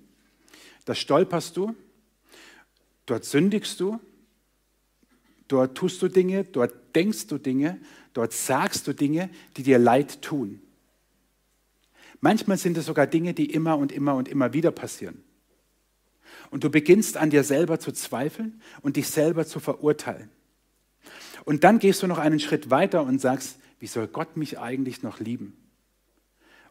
da 0.86 0.96
stolperst 0.96 1.58
du, 1.58 1.76
dort 3.06 3.26
sündigst 3.26 3.80
du, 3.80 4.00
dort 5.48 5.76
tust 5.78 6.02
du 6.02 6.08
Dinge, 6.08 6.44
dort 6.44 6.96
denkst 6.96 7.28
du 7.28 7.38
Dinge, 7.38 7.82
dort 8.14 8.34
sagst 8.34 8.88
du 8.88 8.94
Dinge, 8.94 9.30
die 9.58 9.64
dir 9.64 9.80
leid 9.80 10.22
tun. 10.22 10.62
Manchmal 12.22 12.58
sind 12.58 12.78
es 12.78 12.86
sogar 12.86 13.08
Dinge, 13.08 13.34
die 13.34 13.52
immer 13.52 13.78
und 13.78 13.92
immer 13.92 14.16
und 14.16 14.28
immer 14.28 14.54
wieder 14.54 14.72
passieren. 14.72 15.24
Und 16.52 16.64
du 16.64 16.70
beginnst 16.70 17.18
an 17.18 17.30
dir 17.30 17.44
selber 17.44 17.80
zu 17.80 17.92
zweifeln 17.92 18.62
und 18.82 18.96
dich 18.98 19.08
selber 19.08 19.46
zu 19.46 19.60
verurteilen. 19.60 20.30
Und 21.44 21.64
dann 21.64 21.80
gehst 21.80 22.02
du 22.02 22.08
noch 22.08 22.18
einen 22.18 22.40
Schritt 22.40 22.70
weiter 22.70 23.04
und 23.04 23.22
sagst, 23.22 23.60
wie 23.80 23.88
soll 23.88 24.08
Gott 24.08 24.38
mich 24.38 24.60
eigentlich 24.60 25.04
noch 25.04 25.20
lieben? 25.20 25.58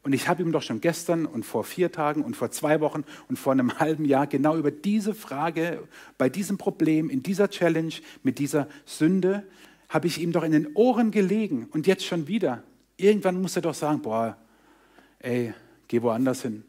Und 0.03 0.13
ich 0.13 0.29
habe 0.29 0.43
ihm 0.43 0.53
doch 0.53 0.63
schon 0.63 0.83
gestern 0.83 1.25
und 1.25 1.45
vor 1.45 1.65
vier 1.65 1.91
Tagen 1.91 2.23
und 2.23 2.37
vor 2.37 2.51
zwei 2.51 2.81
Wochen 2.81 3.05
und 3.29 3.39
vor 3.39 3.53
einem 3.53 3.79
halben 3.79 4.05
Jahr 4.05 4.27
genau 4.27 4.57
über 4.57 4.71
diese 4.71 5.15
Frage, 5.15 5.89
bei 6.19 6.29
diesem 6.29 6.59
Problem, 6.59 7.09
in 7.09 7.23
dieser 7.23 7.49
Challenge, 7.49 7.95
mit 8.23 8.39
dieser 8.39 8.69
Sünde, 8.85 9.45
habe 9.89 10.07
ich 10.07 10.21
ihm 10.21 10.33
doch 10.33 10.43
in 10.43 10.53
den 10.53 10.75
Ohren 10.75 11.11
gelegen 11.11 11.69
und 11.71 11.87
jetzt 11.87 12.05
schon 12.05 12.27
wieder. 12.27 12.63
Irgendwann 12.97 13.41
muss 13.41 13.57
er 13.57 13.63
doch 13.63 13.75
sagen, 13.75 14.03
boah, 14.03 14.37
ey, 15.25 15.55
geh 15.89 16.03
woanders 16.03 16.43
hin. 16.43 16.65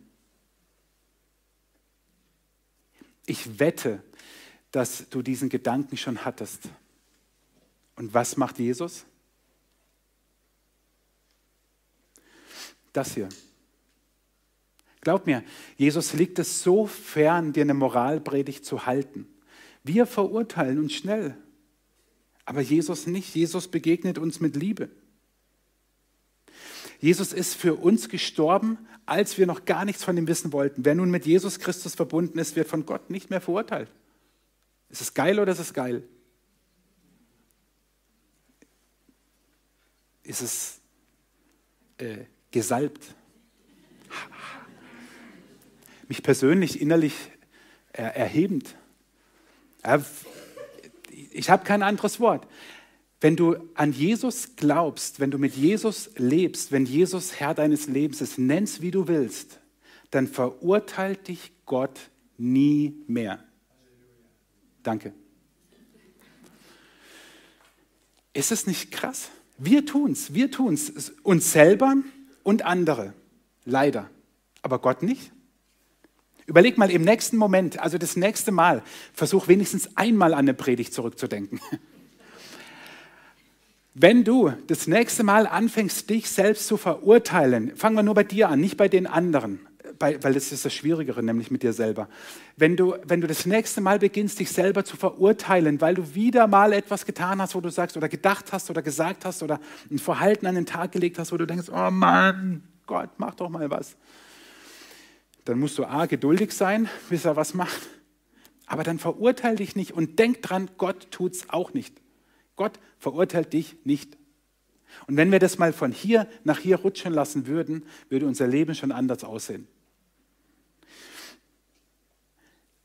Ich 3.26 3.60
wette, 3.60 4.02
dass 4.72 5.10
du 5.10 5.22
diesen 5.22 5.50
Gedanken 5.50 5.98
schon 5.98 6.24
hattest. 6.26 6.70
Und 7.96 8.14
was 8.14 8.38
macht 8.38 8.60
Jesus? 8.60 9.06
Das 12.94 13.14
hier. 13.14 13.30
Glaub 15.02 15.26
mir, 15.26 15.44
Jesus 15.78 16.14
liegt 16.14 16.40
es 16.40 16.64
so 16.64 16.88
fern, 16.88 17.54
dir 17.54 17.62
eine 17.62 17.74
Moralpredigt 17.74 18.66
zu 18.66 18.86
halten. 18.86 19.28
Wir 19.84 20.06
verurteilen 20.08 20.80
uns 20.80 20.94
schnell, 20.94 21.38
aber 22.44 22.62
Jesus 22.62 23.06
nicht. 23.06 23.36
Jesus 23.36 23.68
begegnet 23.68 24.18
uns 24.18 24.40
mit 24.40 24.56
Liebe. 24.56 24.90
Jesus 27.06 27.34
ist 27.34 27.54
für 27.54 27.76
uns 27.76 28.10
gestorben, 28.10 28.80
als 29.06 29.38
wir 29.38 29.46
noch 29.46 29.66
gar 29.66 29.86
nichts 29.86 30.04
von 30.04 30.18
ihm 30.18 30.28
wissen 30.28 30.52
wollten. 30.52 30.86
Wer 30.86 30.96
nun 30.96 31.12
mit 31.12 31.28
Jesus 31.28 31.60
Christus 31.60 31.94
verbunden 31.94 32.40
ist, 32.40 32.56
wird 32.56 32.68
von 32.68 32.88
Gott 32.88 33.12
nicht 33.12 33.30
mehr 33.30 33.42
verurteilt. 33.42 33.92
Ist 34.90 35.02
es 35.02 35.14
geil 35.14 35.40
oder 35.40 35.52
ist 35.52 35.60
es 35.60 35.72
geil? 35.76 36.02
Ist 40.24 40.42
es 40.42 40.80
äh, 42.00 42.26
gesalbt? 42.50 43.14
Mich 46.08 46.24
persönlich 46.24 46.82
innerlich 46.82 47.14
erhebend. 47.92 48.76
Ich 51.12 51.52
habe 51.52 51.64
kein 51.64 51.84
anderes 51.84 52.20
Wort. 52.20 52.48
Wenn 53.26 53.36
du 53.36 53.58
an 53.74 53.92
Jesus 53.92 54.56
glaubst, 54.56 55.20
wenn 55.20 55.32
du 55.32 55.40
mit 55.40 55.56
Jesus 55.56 56.12
lebst, 56.16 56.72
wenn 56.72 56.86
Jesus 56.86 57.40
Herr 57.40 57.56
deines 57.56 57.88
Lebens 57.88 58.22
ist, 58.22 58.38
nennst 58.38 58.84
wie 58.84 58.92
du 58.92 59.08
willst, 59.08 59.60
dann 60.12 60.28
verurteilt 60.28 61.28
dich 61.28 61.52
Gott 61.66 62.12
nie 62.38 62.94
mehr. 63.08 63.44
Danke. 64.84 65.12
Ist 68.34 68.52
es 68.52 68.68
nicht 68.68 68.92
krass? 68.92 69.32
Wir 69.58 69.88
tun's, 69.88 70.36
wir 70.36 70.52
tun's, 70.52 71.12
uns 71.24 71.52
selber 71.52 71.96
und 72.44 72.64
andere, 72.64 73.16
leider, 73.64 74.08
aber 74.62 74.78
Gott 74.78 75.02
nicht. 75.02 75.32
Überleg 76.46 76.78
mal 76.78 76.92
im 76.92 77.02
nächsten 77.02 77.38
Moment, 77.38 77.80
also 77.80 77.98
das 77.98 78.18
nächste 78.18 78.52
Mal, 78.52 78.84
versuch 79.14 79.48
wenigstens 79.48 79.98
einmal 79.98 80.36
an 80.36 80.42
eine 80.42 80.54
Predigt 80.54 80.94
zurückzudenken. 80.94 81.60
Wenn 83.98 84.26
du 84.26 84.52
das 84.68 84.88
nächste 84.88 85.24
Mal 85.24 85.48
anfängst, 85.48 86.10
dich 86.10 86.30
selbst 86.30 86.68
zu 86.68 86.76
verurteilen, 86.76 87.74
fangen 87.78 87.96
wir 87.96 88.04
nur 88.04 88.14
bei 88.14 88.26
dir 88.26 88.50
an, 88.50 88.60
nicht 88.60 88.76
bei 88.76 88.90
den 88.90 89.08
anderen, 89.08 89.66
bei, 89.98 90.22
weil 90.22 90.34
das 90.34 90.52
ist 90.52 90.66
das 90.66 90.74
Schwierigere, 90.74 91.24
nämlich 91.24 91.50
mit 91.50 91.64
dir 91.64 91.72
selber. 91.72 92.10
Wenn 92.58 92.76
du, 92.76 92.96
wenn 93.06 93.22
du 93.22 93.28
das 93.28 93.46
nächste 93.46 93.80
Mal 93.80 94.00
beginnst, 94.00 94.38
dich 94.42 94.52
selber 94.52 94.84
zu 94.84 94.98
verurteilen, 94.98 95.80
weil 95.80 95.96
du 95.96 96.14
wieder 96.14 96.46
mal 96.48 96.74
etwas 96.74 97.06
getan 97.06 97.42
hast, 97.42 97.56
wo 97.56 97.62
du 97.62 97.70
sagst 97.70 97.96
oder 97.96 98.10
gedacht 98.10 98.52
hast 98.52 98.70
oder 98.70 98.82
gesagt 98.82 99.24
hast 99.24 99.42
oder 99.42 99.62
ein 99.90 99.98
Verhalten 99.98 100.46
an 100.46 100.56
den 100.56 100.66
Tag 100.66 100.92
gelegt 100.92 101.18
hast, 101.18 101.32
wo 101.32 101.38
du 101.38 101.48
denkst, 101.48 101.70
oh 101.72 101.90
Mann, 101.90 102.64
Gott, 102.88 103.12
mach 103.16 103.36
doch 103.36 103.48
mal 103.48 103.72
was. 103.72 103.96
Dann 105.46 105.58
musst 105.58 105.78
du 105.78 105.86
A, 105.86 106.06
geduldig 106.06 106.52
sein, 106.52 106.90
bis 107.10 107.24
er 107.24 107.38
was 107.38 107.54
macht. 107.54 107.80
Aber 108.66 108.84
dann 108.84 109.00
verurteile 109.00 109.56
dich 109.56 109.78
nicht 109.78 109.94
und 109.94 110.20
denk 110.20 110.42
dran, 110.42 110.70
Gott 110.78 111.12
tut 111.12 111.32
es 111.32 111.50
auch 111.50 111.74
nicht. 111.74 112.02
Gott 112.56 112.80
verurteilt 113.00 113.54
dich 113.54 113.76
nicht. 113.84 114.18
Und 115.08 115.18
wenn 115.18 115.32
wir 115.32 115.40
das 115.40 115.58
mal 115.58 115.74
von 115.74 115.92
hier 115.92 116.28
nach 116.44 116.60
hier 116.60 116.78
rutschen 116.78 117.14
lassen 117.14 117.48
würden, 117.48 117.86
würde 118.10 118.28
unser 118.28 118.48
Leben 118.48 118.76
schon 118.76 118.92
anders 118.92 119.24
aussehen. 119.24 119.68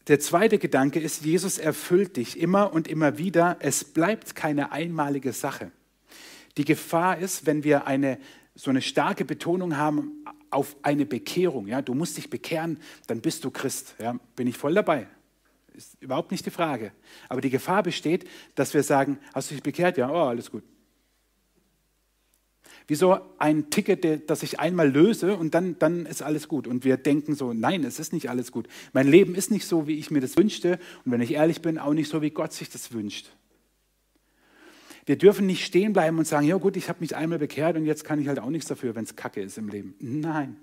Der 0.08 0.18
zweite 0.18 0.58
Gedanke 0.58 0.98
ist, 0.98 1.24
Jesus 1.24 1.58
erfüllt 1.58 2.16
dich 2.16 2.40
immer 2.40 2.72
und 2.72 2.88
immer 2.88 3.18
wieder. 3.18 3.58
Es 3.60 3.84
bleibt 3.84 4.34
keine 4.34 4.72
einmalige 4.72 5.32
Sache. 5.32 5.70
Die 6.56 6.64
Gefahr 6.64 7.18
ist, 7.18 7.46
wenn 7.46 7.62
wir 7.62 7.86
eine, 7.86 8.18
so 8.56 8.70
eine 8.70 8.82
starke 8.82 9.24
Betonung 9.24 9.76
haben 9.76 10.24
auf 10.50 10.74
eine 10.82 11.06
Bekehrung. 11.06 11.68
Ja, 11.68 11.80
du 11.80 11.94
musst 11.94 12.16
dich 12.16 12.28
bekehren, 12.28 12.80
dann 13.06 13.20
bist 13.20 13.44
du 13.44 13.50
Christ. 13.50 13.94
Ja, 14.00 14.18
bin 14.34 14.48
ich 14.48 14.58
voll 14.58 14.74
dabei. 14.74 15.06
Ist 15.74 16.02
überhaupt 16.02 16.30
nicht 16.30 16.46
die 16.46 16.50
Frage. 16.50 16.92
Aber 17.28 17.40
die 17.40 17.50
Gefahr 17.50 17.82
besteht, 17.82 18.26
dass 18.54 18.74
wir 18.74 18.82
sagen, 18.82 19.18
hast 19.34 19.50
du 19.50 19.54
dich 19.54 19.62
bekehrt? 19.62 19.96
Ja, 19.96 20.10
oh, 20.10 20.28
alles 20.28 20.50
gut. 20.50 20.64
Wie 22.86 22.96
so 22.96 23.20
ein 23.38 23.70
Ticket, 23.70 24.28
das 24.28 24.42
ich 24.42 24.58
einmal 24.58 24.90
löse 24.90 25.36
und 25.36 25.54
dann, 25.54 25.78
dann 25.78 26.06
ist 26.06 26.22
alles 26.22 26.48
gut. 26.48 26.66
Und 26.66 26.84
wir 26.84 26.96
denken 26.96 27.34
so, 27.34 27.52
nein, 27.52 27.84
es 27.84 28.00
ist 28.00 28.12
nicht 28.12 28.28
alles 28.28 28.50
gut. 28.50 28.66
Mein 28.92 29.06
Leben 29.06 29.36
ist 29.36 29.52
nicht 29.52 29.64
so, 29.64 29.86
wie 29.86 29.98
ich 29.98 30.10
mir 30.10 30.20
das 30.20 30.36
wünschte. 30.36 30.80
Und 31.04 31.12
wenn 31.12 31.20
ich 31.20 31.34
ehrlich 31.34 31.62
bin, 31.62 31.78
auch 31.78 31.94
nicht 31.94 32.10
so, 32.10 32.20
wie 32.20 32.30
Gott 32.30 32.52
sich 32.52 32.68
das 32.68 32.92
wünscht. 32.92 33.30
Wir 35.06 35.16
dürfen 35.16 35.46
nicht 35.46 35.64
stehen 35.64 35.92
bleiben 35.92 36.18
und 36.18 36.26
sagen, 36.26 36.46
ja 36.46 36.56
gut, 36.56 36.76
ich 36.76 36.88
habe 36.88 37.00
mich 37.00 37.14
einmal 37.14 37.38
bekehrt 37.38 37.76
und 37.76 37.86
jetzt 37.86 38.04
kann 38.04 38.20
ich 38.20 38.28
halt 38.28 38.38
auch 38.38 38.50
nichts 38.50 38.68
dafür, 38.68 38.94
wenn 38.94 39.04
es 39.04 39.16
Kacke 39.16 39.40
ist 39.40 39.56
im 39.56 39.68
Leben. 39.68 39.94
Nein. 40.00 40.56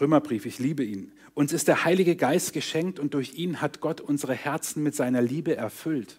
Römerbrief, 0.00 0.46
ich 0.46 0.58
liebe 0.58 0.82
ihn. 0.84 1.12
Uns 1.34 1.52
ist 1.52 1.68
der 1.68 1.84
Heilige 1.84 2.16
Geist 2.16 2.52
geschenkt 2.52 2.98
und 2.98 3.14
durch 3.14 3.34
ihn 3.34 3.60
hat 3.60 3.80
Gott 3.80 4.00
unsere 4.00 4.34
Herzen 4.34 4.82
mit 4.82 4.94
seiner 4.94 5.20
Liebe 5.20 5.56
erfüllt. 5.56 6.18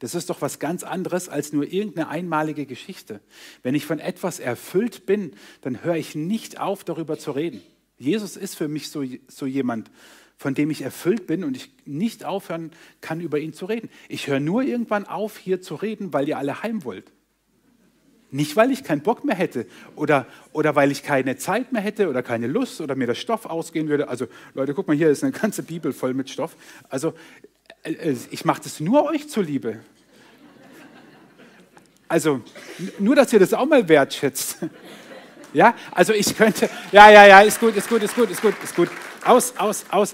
Das 0.00 0.14
ist 0.14 0.30
doch 0.30 0.42
was 0.42 0.58
ganz 0.58 0.82
anderes 0.82 1.28
als 1.28 1.52
nur 1.52 1.72
irgendeine 1.72 2.08
einmalige 2.08 2.66
Geschichte. 2.66 3.20
Wenn 3.62 3.74
ich 3.74 3.86
von 3.86 4.00
etwas 4.00 4.40
erfüllt 4.40 5.06
bin, 5.06 5.32
dann 5.60 5.84
höre 5.84 5.96
ich 5.96 6.14
nicht 6.14 6.58
auf, 6.58 6.84
darüber 6.84 7.18
zu 7.18 7.30
reden. 7.30 7.62
Jesus 7.96 8.36
ist 8.36 8.56
für 8.56 8.68
mich 8.68 8.90
so, 8.90 9.04
so 9.28 9.46
jemand, 9.46 9.90
von 10.36 10.54
dem 10.54 10.70
ich 10.70 10.82
erfüllt 10.82 11.26
bin 11.26 11.44
und 11.44 11.56
ich 11.56 11.70
nicht 11.84 12.24
aufhören 12.24 12.72
kann, 13.00 13.20
über 13.20 13.38
ihn 13.38 13.52
zu 13.52 13.66
reden. 13.66 13.88
Ich 14.08 14.26
höre 14.26 14.40
nur 14.40 14.62
irgendwann 14.62 15.06
auf, 15.06 15.38
hier 15.38 15.62
zu 15.62 15.76
reden, 15.76 16.12
weil 16.12 16.28
ihr 16.28 16.38
alle 16.38 16.62
heim 16.62 16.84
wollt. 16.84 17.12
Nicht, 18.34 18.56
weil 18.56 18.72
ich 18.72 18.82
keinen 18.82 19.00
Bock 19.00 19.24
mehr 19.24 19.36
hätte 19.36 19.64
oder, 19.94 20.26
oder 20.52 20.74
weil 20.74 20.90
ich 20.90 21.04
keine 21.04 21.36
Zeit 21.36 21.70
mehr 21.70 21.80
hätte 21.80 22.08
oder 22.08 22.20
keine 22.20 22.48
Lust 22.48 22.80
oder 22.80 22.96
mir 22.96 23.06
der 23.06 23.14
Stoff 23.14 23.46
ausgehen 23.46 23.88
würde. 23.88 24.08
Also 24.08 24.26
Leute, 24.54 24.74
guck 24.74 24.88
mal, 24.88 24.96
hier 24.96 25.08
ist 25.08 25.22
eine 25.22 25.30
ganze 25.30 25.62
Bibel 25.62 25.92
voll 25.92 26.14
mit 26.14 26.28
Stoff. 26.28 26.56
Also 26.88 27.14
äh, 27.84 27.92
äh, 27.92 28.16
ich 28.32 28.44
mache 28.44 28.60
das 28.60 28.80
nur 28.80 29.04
euch 29.04 29.28
zuliebe. 29.28 29.78
Also 32.08 32.40
nur, 32.98 33.14
dass 33.14 33.32
ihr 33.32 33.38
das 33.38 33.54
auch 33.54 33.66
mal 33.66 33.88
wertschätzt. 33.88 34.58
Ja, 35.52 35.76
also 35.92 36.12
ich 36.12 36.36
könnte, 36.36 36.68
ja, 36.90 37.12
ja, 37.12 37.28
ja, 37.28 37.40
ist 37.42 37.60
gut, 37.60 37.76
ist 37.76 37.88
gut, 37.88 38.02
ist 38.02 38.16
gut, 38.16 38.28
ist 38.28 38.42
gut, 38.42 38.54
ist 38.64 38.74
gut. 38.74 38.88
Aus, 39.24 39.54
aus, 39.56 39.84
aus. 39.88 40.12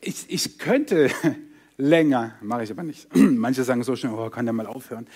Ich, 0.00 0.26
ich 0.28 0.56
könnte 0.56 1.10
länger, 1.76 2.36
mache 2.40 2.62
ich 2.62 2.70
aber 2.70 2.84
nicht. 2.84 3.08
Manche 3.16 3.64
sagen 3.64 3.82
so 3.82 3.96
schnell, 3.96 4.12
oh, 4.12 4.30
kann 4.30 4.46
der 4.46 4.52
mal 4.52 4.68
aufhören. 4.68 5.08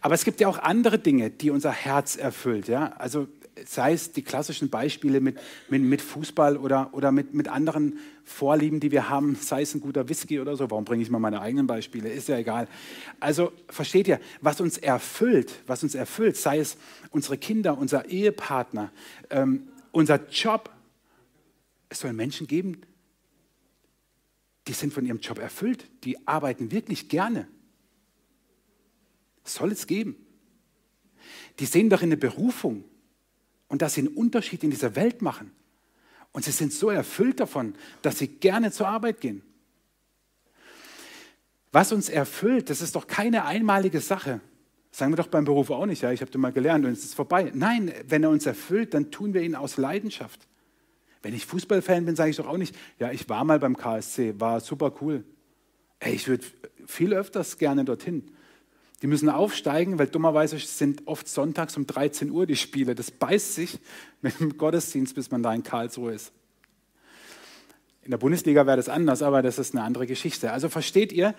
Aber 0.00 0.14
es 0.14 0.24
gibt 0.24 0.40
ja 0.40 0.48
auch 0.48 0.58
andere 0.58 0.98
Dinge, 0.98 1.30
die 1.30 1.50
unser 1.50 1.72
Herz 1.72 2.16
erfüllt. 2.16 2.68
Ja? 2.68 2.92
Also 2.98 3.28
sei 3.66 3.92
es 3.92 4.12
die 4.12 4.22
klassischen 4.22 4.70
Beispiele 4.70 5.20
mit, 5.20 5.38
mit, 5.68 5.82
mit 5.82 6.02
Fußball 6.02 6.56
oder, 6.56 6.90
oder 6.92 7.12
mit, 7.12 7.34
mit 7.34 7.48
anderen 7.48 7.98
Vorlieben, 8.24 8.80
die 8.80 8.90
wir 8.90 9.08
haben, 9.08 9.34
sei 9.34 9.62
es 9.62 9.74
ein 9.74 9.80
guter 9.80 10.08
Whisky 10.08 10.40
oder 10.40 10.56
so. 10.56 10.70
Warum 10.70 10.84
bringe 10.84 11.02
ich 11.02 11.10
mal 11.10 11.18
meine 11.18 11.40
eigenen 11.40 11.66
Beispiele? 11.66 12.08
Ist 12.10 12.28
ja 12.28 12.38
egal. 12.38 12.68
Also 13.20 13.52
versteht 13.68 14.08
ihr, 14.08 14.20
was 14.40 14.60
uns 14.60 14.78
erfüllt, 14.78 15.62
was 15.66 15.82
uns 15.82 15.94
erfüllt, 15.94 16.36
sei 16.36 16.58
es 16.58 16.76
unsere 17.10 17.38
Kinder, 17.38 17.78
unser 17.78 18.06
Ehepartner, 18.06 18.92
ähm, 19.30 19.68
unser 19.92 20.28
Job. 20.28 20.70
Es 21.88 22.00
soll 22.00 22.12
Menschen 22.12 22.46
geben, 22.46 22.82
die 24.66 24.72
sind 24.74 24.92
von 24.92 25.06
ihrem 25.06 25.20
Job 25.20 25.38
erfüllt, 25.38 25.84
die 26.04 26.28
arbeiten 26.28 26.70
wirklich 26.70 27.08
gerne 27.08 27.48
soll 29.48 29.72
es 29.72 29.86
geben. 29.86 30.16
Die 31.58 31.66
sehen 31.66 31.90
doch 31.90 32.02
in 32.02 32.10
der 32.10 32.16
Berufung 32.16 32.84
und 33.68 33.82
dass 33.82 33.94
sie 33.94 34.02
einen 34.02 34.16
Unterschied 34.16 34.62
in 34.64 34.70
dieser 34.70 34.96
Welt 34.96 35.22
machen. 35.22 35.50
Und 36.32 36.44
sie 36.44 36.52
sind 36.52 36.72
so 36.72 36.90
erfüllt 36.90 37.40
davon, 37.40 37.74
dass 38.02 38.18
sie 38.18 38.28
gerne 38.28 38.70
zur 38.70 38.88
Arbeit 38.88 39.20
gehen. 39.20 39.42
Was 41.72 41.92
uns 41.92 42.08
erfüllt, 42.08 42.70
das 42.70 42.80
ist 42.80 42.94
doch 42.96 43.06
keine 43.06 43.44
einmalige 43.44 44.00
Sache. 44.00 44.40
Sagen 44.90 45.12
wir 45.12 45.16
doch 45.16 45.28
beim 45.28 45.44
Beruf 45.44 45.70
auch 45.70 45.86
nicht, 45.86 46.02
ja, 46.02 46.12
ich 46.12 46.20
habe 46.20 46.30
das 46.30 46.40
mal 46.40 46.52
gelernt 46.52 46.84
und 46.84 46.92
es 46.92 47.04
ist 47.04 47.14
vorbei. 47.14 47.52
Nein, 47.54 47.92
wenn 48.06 48.22
er 48.22 48.30
uns 48.30 48.46
erfüllt, 48.46 48.94
dann 48.94 49.10
tun 49.10 49.34
wir 49.34 49.42
ihn 49.42 49.54
aus 49.54 49.76
Leidenschaft. 49.76 50.48
Wenn 51.22 51.34
ich 51.34 51.46
Fußballfan 51.46 52.06
bin, 52.06 52.16
sage 52.16 52.30
ich 52.30 52.36
doch 52.36 52.46
auch 52.46 52.56
nicht, 52.56 52.74
ja, 52.98 53.10
ich 53.10 53.28
war 53.28 53.44
mal 53.44 53.58
beim 53.58 53.76
KSC, 53.76 54.40
war 54.40 54.60
super 54.60 54.94
cool. 55.00 55.24
Ey, 55.98 56.14
ich 56.14 56.28
würde 56.28 56.46
viel 56.86 57.12
öfters 57.12 57.58
gerne 57.58 57.84
dorthin. 57.84 58.30
Die 59.02 59.06
müssen 59.06 59.28
aufsteigen, 59.28 59.98
weil 59.98 60.08
dummerweise 60.08 60.58
sind 60.58 61.06
oft 61.06 61.28
sonntags 61.28 61.76
um 61.76 61.86
13 61.86 62.30
Uhr 62.30 62.46
die 62.46 62.56
Spiele. 62.56 62.94
Das 62.94 63.10
beißt 63.10 63.54
sich 63.54 63.78
mit 64.22 64.40
dem 64.40 64.58
Gottesdienst, 64.58 65.14
bis 65.14 65.30
man 65.30 65.42
da 65.42 65.54
in 65.54 65.62
Karlsruhe 65.62 66.12
ist. 66.12 66.32
In 68.02 68.10
der 68.10 68.18
Bundesliga 68.18 68.66
wäre 68.66 68.76
das 68.76 68.88
anders, 68.88 69.22
aber 69.22 69.42
das 69.42 69.58
ist 69.58 69.74
eine 69.74 69.84
andere 69.84 70.06
Geschichte. 70.06 70.50
Also 70.50 70.68
versteht 70.68 71.12
ihr, 71.12 71.34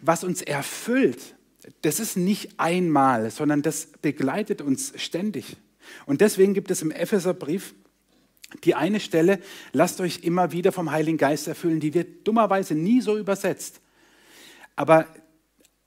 was 0.00 0.24
uns 0.24 0.40
erfüllt, 0.40 1.34
das 1.82 1.98
ist 1.98 2.16
nicht 2.16 2.58
einmal, 2.58 3.30
sondern 3.30 3.62
das 3.62 3.88
begleitet 4.00 4.62
uns 4.62 4.92
ständig. 4.96 5.56
Und 6.06 6.20
deswegen 6.20 6.54
gibt 6.54 6.70
es 6.70 6.82
im 6.82 6.90
Epheserbrief 6.90 7.74
die 8.62 8.74
eine 8.74 9.00
Stelle, 9.00 9.40
lasst 9.72 10.00
euch 10.00 10.20
immer 10.22 10.52
wieder 10.52 10.70
vom 10.72 10.90
Heiligen 10.92 11.18
Geist 11.18 11.48
erfüllen, 11.48 11.80
die 11.80 11.94
wird 11.94 12.26
dummerweise 12.26 12.74
nie 12.74 13.00
so 13.00 13.18
übersetzt. 13.18 13.80
Aber 14.76 15.06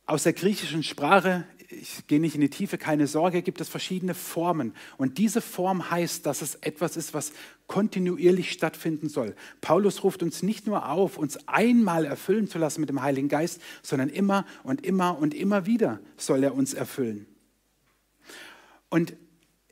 aus 0.08 0.24
der 0.24 0.34
griechischen 0.34 0.84
Sprache, 0.84 1.46
ich 1.70 2.08
gehe 2.08 2.22
nicht 2.22 2.34
in 2.34 2.41
die 2.41 2.50
Tiefe, 2.50 2.78
keine 2.78 3.08
Sorge, 3.08 3.41
gibt 3.41 3.60
es 3.60 3.67
verschiedene 3.67 4.13
Formen. 4.13 4.74
Und 4.98 5.17
diese 5.17 5.41
Form 5.41 5.91
heißt, 5.91 6.26
dass 6.26 6.41
es 6.41 6.56
etwas 6.56 6.96
ist, 6.96 7.13
was 7.13 7.34
kontinuierlich 7.67 8.52
stattfinden 8.52 9.10
soll. 9.10 9.36
Paulus 9.60 10.04
ruft 10.06 10.24
uns 10.24 10.43
nicht 10.43 10.65
nur 10.65 10.89
auf, 10.89 11.17
uns 11.17 11.48
einmal 11.48 12.06
erfüllen 12.06 12.48
zu 12.48 12.58
lassen 12.58 12.80
mit 12.80 12.89
dem 12.89 13.02
Heiligen 13.02 13.28
Geist, 13.28 13.62
sondern 13.84 14.08
immer 14.08 14.46
und 14.63 14.86
immer 14.86 15.17
und 15.20 15.34
immer 15.34 15.65
wieder 15.65 16.00
soll 16.15 16.41
er 16.43 16.56
uns 16.56 16.74
erfüllen. 16.74 17.28
Und 18.89 19.13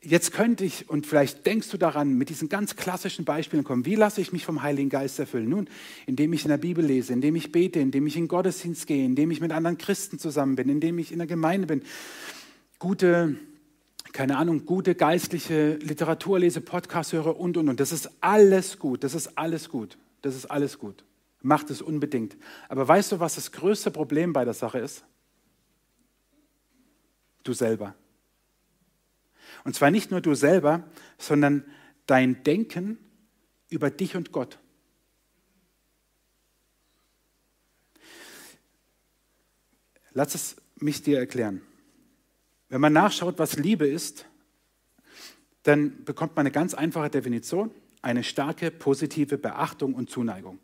jetzt 0.00 0.32
könnte 0.32 0.64
ich, 0.64 0.88
und 0.88 1.06
vielleicht 1.06 1.46
denkst 1.46 1.70
du 1.70 1.76
daran, 1.76 2.14
mit 2.14 2.28
diesen 2.28 2.48
ganz 2.48 2.76
klassischen 2.76 3.24
Beispielen 3.24 3.64
kommen, 3.64 3.86
wie 3.86 3.94
lasse 3.94 4.20
ich 4.20 4.32
mich 4.32 4.44
vom 4.44 4.62
Heiligen 4.62 4.88
Geist 4.88 5.18
erfüllen? 5.18 5.48
Nun, 5.48 5.68
indem 6.06 6.32
ich 6.32 6.44
in 6.44 6.50
der 6.50 6.58
Bibel 6.58 6.84
lese, 6.84 7.12
indem 7.12 7.36
ich 7.36 7.52
bete, 7.52 7.80
indem 7.80 8.06
ich 8.06 8.16
in 8.16 8.28
Gottesdienst 8.28 8.86
gehe, 8.86 9.04
indem 9.04 9.30
ich 9.30 9.40
mit 9.40 9.52
anderen 9.52 9.78
Christen 9.78 10.18
zusammen 10.18 10.56
bin, 10.56 10.68
indem 10.68 10.98
ich 10.98 11.12
in 11.12 11.18
der 11.18 11.26
Gemeinde 11.26 11.66
bin, 11.66 11.82
gute, 12.78 13.36
keine 14.12 14.36
Ahnung, 14.36 14.64
gute 14.64 14.94
geistliche 14.94 15.74
Literatur 15.76 16.38
lese, 16.38 16.60
Podcast 16.60 17.12
höre 17.12 17.38
und, 17.38 17.56
und, 17.56 17.68
und. 17.68 17.80
Das 17.80 17.92
ist 17.92 18.10
alles 18.20 18.78
gut, 18.78 19.04
das 19.04 19.14
ist 19.14 19.36
alles 19.38 19.68
gut, 19.68 19.98
das 20.22 20.36
ist 20.36 20.46
alles 20.46 20.78
gut. 20.78 21.04
Macht 21.42 21.70
es 21.70 21.82
unbedingt. 21.82 22.36
Aber 22.68 22.86
weißt 22.86 23.12
du, 23.12 23.20
was 23.20 23.36
das 23.36 23.52
größte 23.52 23.90
Problem 23.90 24.32
bei 24.32 24.44
der 24.44 24.54
Sache 24.54 24.78
ist? 24.78 25.04
Du 27.44 27.52
selber. 27.52 27.94
Und 29.66 29.74
zwar 29.74 29.90
nicht 29.90 30.12
nur 30.12 30.20
du 30.20 30.36
selber, 30.36 30.84
sondern 31.18 31.64
dein 32.06 32.44
Denken 32.44 32.98
über 33.68 33.90
dich 33.90 34.14
und 34.14 34.30
Gott. 34.30 34.60
Lass 40.12 40.36
es 40.36 40.56
mich 40.76 41.02
dir 41.02 41.18
erklären. 41.18 41.62
Wenn 42.68 42.80
man 42.80 42.92
nachschaut, 42.92 43.40
was 43.40 43.56
Liebe 43.56 43.88
ist, 43.88 44.26
dann 45.64 46.04
bekommt 46.04 46.36
man 46.36 46.44
eine 46.46 46.52
ganz 46.52 46.72
einfache 46.72 47.10
Definition 47.10 47.72
eine 48.02 48.22
starke 48.22 48.70
positive 48.70 49.36
Beachtung 49.36 49.94
und 49.94 50.10
Zuneigung. 50.10 50.60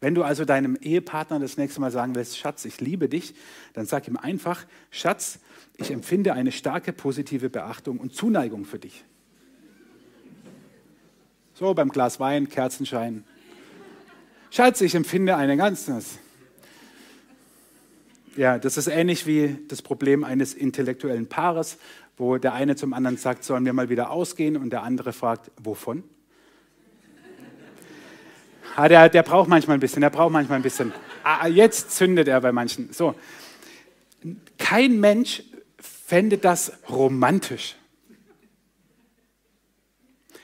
Wenn 0.00 0.14
du 0.14 0.22
also 0.22 0.46
deinem 0.46 0.76
Ehepartner 0.76 1.38
das 1.38 1.58
nächste 1.58 1.80
Mal 1.80 1.90
sagen 1.90 2.14
willst, 2.14 2.38
Schatz, 2.38 2.64
ich 2.64 2.80
liebe 2.80 3.08
dich, 3.08 3.34
dann 3.74 3.84
sag 3.84 4.08
ihm 4.08 4.16
einfach, 4.16 4.64
Schatz, 4.90 5.40
ich 5.76 5.90
empfinde 5.90 6.32
eine 6.32 6.52
starke 6.52 6.92
positive 6.92 7.50
Beachtung 7.50 7.98
und 7.98 8.14
Zuneigung 8.14 8.64
für 8.64 8.78
dich. 8.78 9.04
So 11.54 11.74
beim 11.74 11.90
Glas 11.90 12.18
Wein, 12.18 12.48
Kerzenschein. 12.48 13.24
Schatz, 14.50 14.80
ich 14.80 14.94
empfinde 14.94 15.36
eine 15.36 15.58
ganz. 15.58 15.90
Ja, 18.36 18.58
das 18.58 18.78
ist 18.78 18.86
ähnlich 18.86 19.26
wie 19.26 19.58
das 19.68 19.82
Problem 19.82 20.24
eines 20.24 20.54
intellektuellen 20.54 21.28
Paares, 21.28 21.76
wo 22.16 22.38
der 22.38 22.54
eine 22.54 22.76
zum 22.76 22.94
anderen 22.94 23.18
sagt, 23.18 23.44
sollen 23.44 23.66
wir 23.66 23.74
mal 23.74 23.90
wieder 23.90 24.10
ausgehen 24.10 24.56
und 24.56 24.70
der 24.70 24.82
andere 24.82 25.12
fragt, 25.12 25.50
wovon? 25.62 26.04
Ah, 28.76 28.88
der, 28.88 29.08
der 29.08 29.22
braucht 29.22 29.48
manchmal 29.48 29.76
ein 29.76 29.80
bisschen, 29.80 30.00
der 30.00 30.10
braucht 30.10 30.32
manchmal 30.32 30.58
ein 30.58 30.62
bisschen. 30.62 30.92
Ah, 31.22 31.46
jetzt 31.46 31.92
zündet 31.92 32.28
er 32.28 32.40
bei 32.40 32.52
manchen. 32.52 32.92
So. 32.92 33.14
Kein 34.58 35.00
Mensch 35.00 35.42
fände 35.78 36.38
das 36.38 36.72
romantisch. 36.88 37.76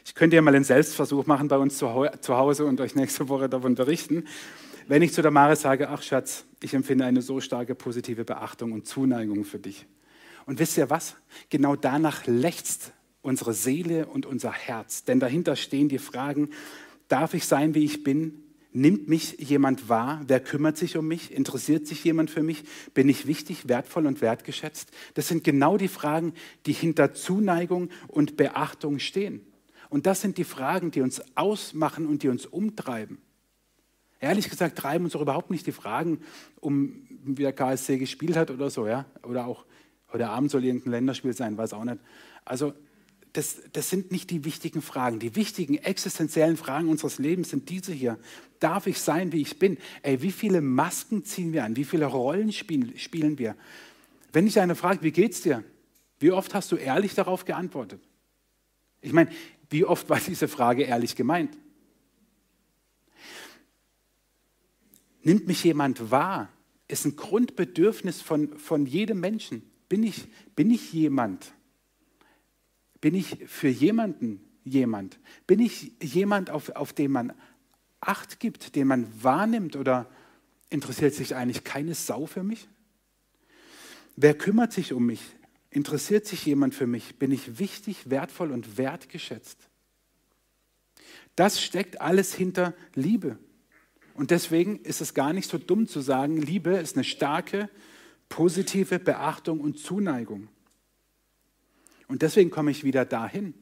Ich 0.05 0.15
könnte 0.15 0.37
ja 0.37 0.43
mal 0.43 0.55
einen 0.55 0.65
Selbstversuch 0.65 1.27
machen 1.27 1.49
bei 1.49 1.59
uns 1.59 1.77
zu 1.77 1.91
Hause 2.37 2.65
und 2.65 2.81
euch 2.81 2.95
nächste 2.95 3.29
Woche 3.29 3.49
davon 3.49 3.75
berichten. 3.75 4.25
Wenn 4.89 5.03
ich 5.03 5.13
zu 5.13 5.21
der 5.21 5.33
Mare 5.33 5.57
sage, 5.57 5.89
ach 5.91 6.03
Schatz, 6.03 6.45
ich 6.63 6.73
empfinde 6.73 7.05
eine 7.05 7.21
so 7.21 7.41
starke 7.41 7.75
positive 7.75 8.25
Beachtung 8.25 8.73
und 8.73 8.87
Zuneigung 8.87 9.45
für 9.45 9.59
dich. 9.59 9.87
Und 10.47 10.61
wisst 10.61 10.79
ihr 10.79 10.89
was? 10.91 11.17
Genau 11.51 11.75
danach 11.75 12.27
lechzt 12.27 12.93
unsere 13.21 13.53
Seele 13.53 14.07
und 14.07 14.25
unser 14.25 14.53
Herz. 14.53 15.03
Denn 15.03 15.19
dahinter 15.19 15.57
stehen 15.57 15.89
die 15.89 15.99
Fragen, 15.99 16.51
Darf 17.09 17.35
ich 17.35 17.47
sein, 17.47 17.75
wie 17.75 17.85
ich 17.85 18.03
bin? 18.03 18.43
Nimmt 18.73 19.09
mich 19.09 19.39
jemand 19.39 19.89
wahr? 19.89 20.23
Wer 20.27 20.41
kümmert 20.41 20.77
sich 20.77 20.99
um 20.99 21.09
mich? 21.09 21.33
Interessiert 21.33 21.87
sich 21.87 22.05
jemand 22.05 22.31
für 22.31 22.43
mich? 22.43 22.65
Bin 22.93 23.09
ich 23.09 23.27
wichtig, 23.27 23.69
wertvoll 23.69 24.07
und 24.07 24.21
wertgeschätzt? 24.21 24.91
Das 25.15 25.29
sind 25.29 25.45
genau 25.45 25.79
die 25.79 25.89
Fragen, 25.89 26.35
die 26.67 26.73
hinter 26.73 27.15
Zuneigung 27.15 27.89
und 28.07 28.37
Beachtung 28.37 28.99
stehen. 28.99 29.41
Und 29.89 30.05
das 30.05 30.21
sind 30.21 30.37
die 30.37 30.45
Fragen, 30.45 30.91
die 30.91 31.01
uns 31.01 31.23
ausmachen 31.37 32.07
und 32.07 32.23
die 32.23 32.29
uns 32.29 32.45
umtreiben. 32.45 33.19
Ehrlich 34.21 34.51
gesagt 34.51 34.77
treiben 34.77 35.05
uns 35.05 35.15
auch 35.15 35.23
überhaupt 35.23 35.51
nicht 35.51 35.67
die 35.67 35.73
Fragen, 35.73 36.21
um 36.61 37.07
wie 37.25 37.43
der 37.43 37.53
KSC 37.53 37.99
gespielt 37.99 38.37
hat 38.37 38.51
oder 38.51 38.69
so, 38.69 38.87
ja? 38.87 39.07
Oder 39.23 39.47
auch 39.47 39.65
heute 40.13 40.29
Abend 40.29 40.51
soll 40.51 40.65
irgendein 40.65 40.93
Länderspiel 40.93 41.33
sein, 41.33 41.57
weiß 41.57 41.73
auch 41.73 41.85
nicht. 41.85 41.99
Also 42.45 42.75
das, 43.37 43.61
das 43.73 43.91
sind 43.91 44.13
nicht 44.13 44.31
die 44.31 44.47
wichtigen 44.47 44.81
Fragen. 44.81 45.19
Die 45.19 45.37
wichtigen 45.37 45.77
existenziellen 45.77 46.57
Fragen 46.57 46.89
unseres 46.89 47.19
Lebens 47.19 47.51
sind 47.51 47.69
diese 47.69 47.93
hier. 47.93 48.19
Darf 48.61 48.87
ich 48.87 48.99
sein, 48.99 49.31
wie 49.33 49.43
ich 49.43 49.59
bin? 49.59 49.77
Ey, 50.03 50.23
wie 50.23 50.33
viele 50.33 50.63
Masken 50.63 51.23
ziehen 51.23 51.53
wir 51.53 51.65
an? 51.65 51.77
Wie 51.77 51.85
viele 51.85 52.07
Rollen 52.07 52.51
spielen, 52.51 52.99
spielen 52.99 53.39
wir? 53.39 53.55
Wenn 54.33 54.47
dich 54.47 54.59
einer 54.59 54.75
fragt, 54.75 55.03
wie 55.03 55.13
geht's 55.13 55.43
dir? 55.43 55.63
Wie 56.19 56.31
oft 56.31 56.55
hast 56.55 56.73
du 56.73 56.77
ehrlich 56.77 57.15
darauf 57.15 57.45
geantwortet? 57.45 58.01
Ich 59.03 59.13
meine, 59.13 59.31
wie 59.69 59.85
oft 59.85 60.09
war 60.09 60.19
diese 60.27 60.49
Frage 60.49 60.85
ehrlich 60.85 61.15
gemeint? 61.15 61.59
Nimmt 65.23 65.47
mich 65.47 65.63
jemand 65.63 66.11
wahr? 66.11 66.49
Ist 66.89 67.05
ein 67.05 67.17
Grundbedürfnis 67.17 68.23
von, 68.23 68.59
von 68.59 68.87
jedem 68.87 69.21
Menschen. 69.21 69.63
Bin 69.91 70.05
ich, 70.05 70.27
bin 70.55 70.71
ich 70.71 70.95
jemand? 70.95 71.53
Bin 73.01 73.15
ich 73.15 73.39
für 73.47 73.69
jemanden 73.69 74.41
jemand? 74.65 75.19
Bin 75.47 75.61
ich 75.61 75.93
jemand, 76.03 76.51
auf, 76.51 76.71
auf 76.71 76.93
den 76.93 77.11
man 77.13 77.33
Acht 78.01 78.41
gibt, 78.41 78.77
den 78.77 78.87
man 78.87 79.09
wahrnimmt 79.23 79.75
oder 79.75 80.09
interessiert 80.71 81.15
sich 81.15 81.35
eigentlich 81.35 81.65
keine 81.65 81.95
Sau 81.95 82.27
für 82.27 82.43
mich? 82.43 82.69
Wer 84.17 84.35
kümmert 84.35 84.73
sich 84.73 84.93
um 84.93 85.07
mich? 85.07 85.23
Interessiert 85.71 86.27
sich 86.27 86.45
jemand 86.47 86.75
für 86.75 86.87
mich? 86.87 87.17
Bin 87.17 87.33
ich 87.33 87.59
wichtig, 87.59 88.09
wertvoll 88.11 88.51
und 88.51 88.79
wertgeschätzt? 88.79 89.59
Das 91.37 91.63
steckt 91.63 92.01
alles 92.01 92.35
hinter 92.35 92.75
Liebe. 92.95 93.39
Und 94.15 94.31
deswegen 94.31 94.81
ist 94.81 95.03
es 95.03 95.13
gar 95.13 95.33
nicht 95.33 95.51
so 95.51 95.59
dumm 95.59 95.87
zu 95.87 96.01
sagen, 96.01 96.41
Liebe 96.41 96.71
ist 96.77 96.97
eine 96.97 97.05
starke, 97.05 97.69
positive 98.29 98.99
Beachtung 98.99 99.61
und 99.61 99.79
Zuneigung. 99.79 100.49
Und 102.09 102.23
deswegen 102.23 102.51
komme 102.51 102.71
ich 102.71 102.85
wieder 102.85 103.05
dahin. 103.05 103.55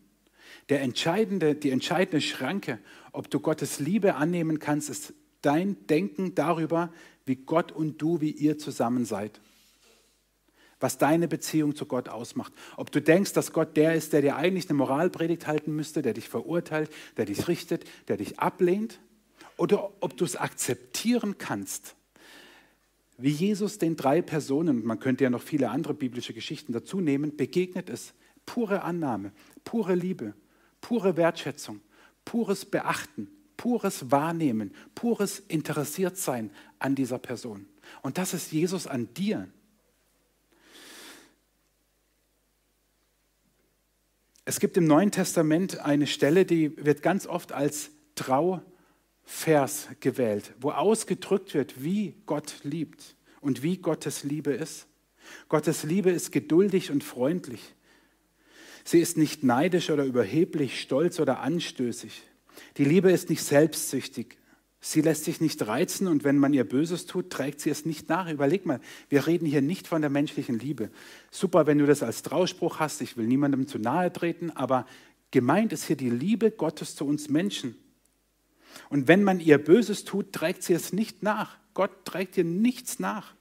Der 0.68 0.82
entscheidende, 0.82 1.54
die 1.54 1.70
entscheidende 1.70 2.20
Schranke, 2.20 2.78
ob 3.12 3.30
du 3.30 3.40
Gottes 3.40 3.80
Liebe 3.80 4.14
annehmen 4.14 4.58
kannst, 4.58 4.90
ist 4.90 5.14
dein 5.42 5.86
Denken 5.86 6.34
darüber, 6.34 6.92
wie 7.26 7.36
Gott 7.36 7.72
und 7.72 8.00
du, 8.00 8.20
wie 8.20 8.30
ihr 8.30 8.58
zusammen 8.58 9.04
seid. 9.04 9.40
Was 10.80 10.98
deine 10.98 11.28
Beziehung 11.28 11.74
zu 11.74 11.86
Gott 11.86 12.08
ausmacht. 12.08 12.52
Ob 12.76 12.90
du 12.90 13.00
denkst, 13.00 13.32
dass 13.32 13.52
Gott 13.52 13.76
der 13.76 13.94
ist, 13.94 14.12
der 14.12 14.22
dir 14.22 14.36
eigentlich 14.36 14.68
eine 14.68 14.76
Moralpredigt 14.76 15.46
halten 15.46 15.74
müsste, 15.74 16.02
der 16.02 16.14
dich 16.14 16.28
verurteilt, 16.28 16.90
der 17.16 17.26
dich 17.26 17.48
richtet, 17.48 17.84
der 18.08 18.16
dich 18.16 18.38
ablehnt, 18.38 19.00
oder 19.56 19.92
ob 20.00 20.16
du 20.16 20.24
es 20.24 20.36
akzeptieren 20.36 21.38
kannst, 21.38 21.94
wie 23.16 23.30
Jesus 23.30 23.78
den 23.78 23.96
drei 23.96 24.20
Personen, 24.20 24.84
man 24.84 24.98
könnte 24.98 25.22
ja 25.22 25.30
noch 25.30 25.42
viele 25.42 25.70
andere 25.70 25.94
biblische 25.94 26.34
Geschichten 26.34 26.72
dazu 26.72 27.00
nehmen, 27.00 27.36
begegnet 27.36 27.88
ist 27.88 28.14
pure 28.46 28.82
Annahme, 28.82 29.32
pure 29.64 29.94
Liebe, 29.94 30.34
pure 30.80 31.16
Wertschätzung, 31.16 31.80
pures 32.24 32.64
Beachten, 32.64 33.28
pures 33.56 34.10
Wahrnehmen, 34.10 34.74
pures 34.94 35.38
Interessiertsein 35.38 36.50
an 36.78 36.94
dieser 36.94 37.18
Person. 37.18 37.66
Und 38.02 38.18
das 38.18 38.34
ist 38.34 38.52
Jesus 38.52 38.86
an 38.86 39.12
dir. 39.14 39.48
Es 44.46 44.60
gibt 44.60 44.76
im 44.76 44.86
Neuen 44.86 45.10
Testament 45.10 45.80
eine 45.80 46.06
Stelle, 46.06 46.44
die 46.44 46.76
wird 46.84 47.00
ganz 47.00 47.26
oft 47.26 47.52
als 47.52 47.90
Trauvers 48.14 49.88
gewählt, 50.00 50.52
wo 50.60 50.70
ausgedrückt 50.70 51.54
wird, 51.54 51.82
wie 51.82 52.14
Gott 52.26 52.56
liebt 52.62 53.16
und 53.40 53.62
wie 53.62 53.78
Gottes 53.78 54.22
Liebe 54.22 54.52
ist. 54.52 54.86
Gottes 55.48 55.82
Liebe 55.84 56.10
ist 56.10 56.30
geduldig 56.30 56.90
und 56.90 57.02
freundlich. 57.02 57.74
Sie 58.84 59.00
ist 59.00 59.16
nicht 59.16 59.42
neidisch 59.42 59.90
oder 59.90 60.04
überheblich, 60.04 60.80
stolz 60.80 61.18
oder 61.18 61.40
anstößig. 61.40 62.22
Die 62.76 62.84
Liebe 62.84 63.10
ist 63.10 63.30
nicht 63.30 63.42
selbstsüchtig. 63.42 64.38
Sie 64.80 65.00
lässt 65.00 65.24
sich 65.24 65.40
nicht 65.40 65.66
reizen 65.66 66.06
und 66.06 66.24
wenn 66.24 66.36
man 66.36 66.52
ihr 66.52 66.68
Böses 66.68 67.06
tut, 67.06 67.30
trägt 67.30 67.60
sie 67.60 67.70
es 67.70 67.86
nicht 67.86 68.10
nach. 68.10 68.30
Überleg 68.30 68.66
mal, 68.66 68.80
wir 69.08 69.26
reden 69.26 69.46
hier 69.46 69.62
nicht 69.62 69.88
von 69.88 70.02
der 70.02 70.10
menschlichen 70.10 70.58
Liebe. 70.58 70.90
Super, 71.30 71.66
wenn 71.66 71.78
du 71.78 71.86
das 71.86 72.02
als 72.02 72.20
Trauspruch 72.20 72.80
hast, 72.80 73.00
ich 73.00 73.16
will 73.16 73.26
niemandem 73.26 73.66
zu 73.66 73.78
nahe 73.78 74.12
treten, 74.12 74.50
aber 74.50 74.86
gemeint 75.30 75.72
ist 75.72 75.86
hier 75.86 75.96
die 75.96 76.10
Liebe 76.10 76.50
Gottes 76.50 76.96
zu 76.96 77.06
uns 77.06 77.30
Menschen. 77.30 77.76
Und 78.90 79.08
wenn 79.08 79.24
man 79.24 79.40
ihr 79.40 79.56
Böses 79.56 80.04
tut, 80.04 80.34
trägt 80.34 80.62
sie 80.62 80.74
es 80.74 80.92
nicht 80.92 81.22
nach. 81.22 81.56
Gott 81.72 82.04
trägt 82.04 82.36
dir 82.36 82.44
nichts 82.44 82.98
nach. 82.98 83.34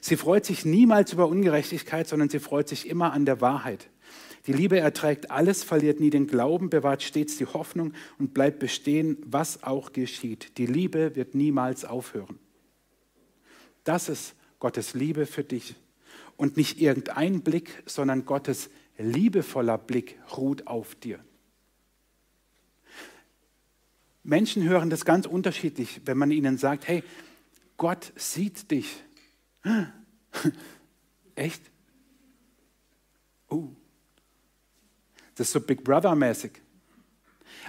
Sie 0.00 0.16
freut 0.16 0.44
sich 0.44 0.64
niemals 0.64 1.12
über 1.12 1.28
Ungerechtigkeit, 1.28 2.08
sondern 2.08 2.28
sie 2.28 2.40
freut 2.40 2.68
sich 2.68 2.88
immer 2.88 3.12
an 3.12 3.24
der 3.24 3.40
Wahrheit. 3.40 3.88
Die 4.46 4.52
Liebe 4.52 4.78
erträgt 4.78 5.30
alles, 5.30 5.62
verliert 5.62 6.00
nie 6.00 6.10
den 6.10 6.26
Glauben, 6.26 6.70
bewahrt 6.70 7.02
stets 7.02 7.36
die 7.36 7.46
Hoffnung 7.46 7.92
und 8.18 8.32
bleibt 8.32 8.58
bestehen, 8.58 9.18
was 9.26 9.62
auch 9.62 9.92
geschieht. 9.92 10.56
Die 10.58 10.66
Liebe 10.66 11.14
wird 11.14 11.34
niemals 11.34 11.84
aufhören. 11.84 12.38
Das 13.84 14.08
ist 14.08 14.34
Gottes 14.58 14.94
Liebe 14.94 15.26
für 15.26 15.44
dich. 15.44 15.74
Und 16.36 16.56
nicht 16.56 16.80
irgendein 16.80 17.42
Blick, 17.42 17.82
sondern 17.84 18.24
Gottes 18.24 18.70
liebevoller 18.96 19.76
Blick 19.76 20.18
ruht 20.36 20.66
auf 20.66 20.94
dir. 20.94 21.20
Menschen 24.22 24.62
hören 24.62 24.90
das 24.90 25.04
ganz 25.04 25.26
unterschiedlich, 25.26 26.00
wenn 26.04 26.18
man 26.18 26.30
ihnen 26.30 26.58
sagt, 26.58 26.88
hey, 26.88 27.02
Gott 27.76 28.12
sieht 28.16 28.70
dich. 28.70 29.02
Echt? 31.34 31.62
Oh. 33.48 33.68
Das 35.34 35.48
ist 35.48 35.52
so 35.52 35.60
Big 35.60 35.84
Brother-mäßig. 35.84 36.52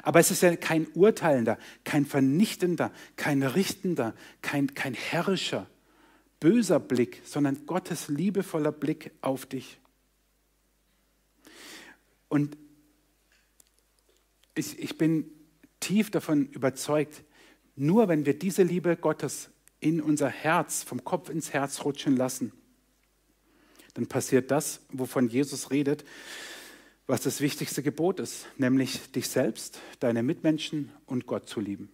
Aber 0.04 0.19
es 0.19 0.32
ist 0.32 0.41
ja 0.41 0.56
kein 0.56 0.88
urteilender, 0.93 1.58
kein 1.84 2.06
vernichtender, 2.06 2.91
kein 3.15 3.43
richtender, 3.43 4.15
kein, 4.41 4.73
kein 4.73 4.93
herrischer, 4.93 5.67
böser 6.39 6.80
Blick, 6.80 7.21
sondern 7.23 7.65
Gottes 7.65 8.08
liebevoller 8.08 8.71
Blick 8.71 9.12
auf 9.21 9.45
dich. 9.45 9.80
Und 12.30 12.58
ich, 14.56 14.80
ich 14.80 14.97
bin 14.97 15.30
tief 15.80 16.12
davon 16.12 16.47
überzeugt, 16.47 17.23
nur 17.75 18.08
wenn 18.08 18.25
wir 18.25 18.38
diese 18.38 18.63
Liebe 18.63 18.95
Gottes 18.97 19.49
in 19.82 20.00
unser 20.00 20.30
Herz, 20.30 20.84
vom 20.84 21.04
Kopf 21.04 21.30
ins 21.30 21.52
Herz 21.52 21.84
rutschen 21.84 22.15
lassen, 22.15 22.54
dann 23.96 24.08
passiert 24.08 24.52
das, 24.52 24.80
wovon 24.89 25.28
Jesus 25.28 25.72
redet, 25.72 26.06
was 27.08 27.22
das 27.22 27.41
wichtigste 27.41 27.84
Gebot 27.84 28.22
ist, 28.22 28.48
nämlich 28.58 29.12
dich 29.12 29.28
selbst, 29.28 29.82
deine 30.00 30.24
Mitmenschen 30.24 30.91
und 31.06 31.26
Gott 31.26 31.50
zu 31.50 31.60
lieben. 31.60 31.91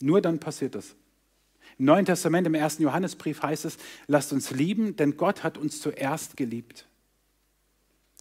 Nur 0.00 0.20
dann 0.20 0.40
passiert 0.40 0.74
das. 0.74 0.94
Im 1.78 1.86
Neuen 1.86 2.04
Testament, 2.04 2.46
im 2.46 2.54
ersten 2.54 2.82
Johannesbrief 2.82 3.42
heißt 3.42 3.64
es, 3.64 3.78
lasst 4.08 4.32
uns 4.32 4.50
lieben, 4.50 4.96
denn 4.96 5.16
Gott 5.16 5.42
hat 5.42 5.56
uns 5.56 5.80
zuerst 5.80 6.36
geliebt. 6.36 6.86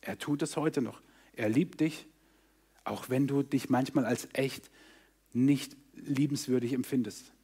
Er 0.02 0.18
tut 0.18 0.42
es 0.42 0.56
heute 0.56 0.82
noch. 0.82 1.02
Er 1.34 1.50
liebt 1.50 1.82
dich, 1.82 2.06
auch 2.84 3.10
wenn 3.10 3.28
du 3.28 3.44
dich 3.44 3.70
manchmal 3.70 4.06
als 4.06 4.30
echt 4.34 4.70
nicht 5.34 5.76
liebenswürdig 5.96 6.74
empfindest. 6.74 7.35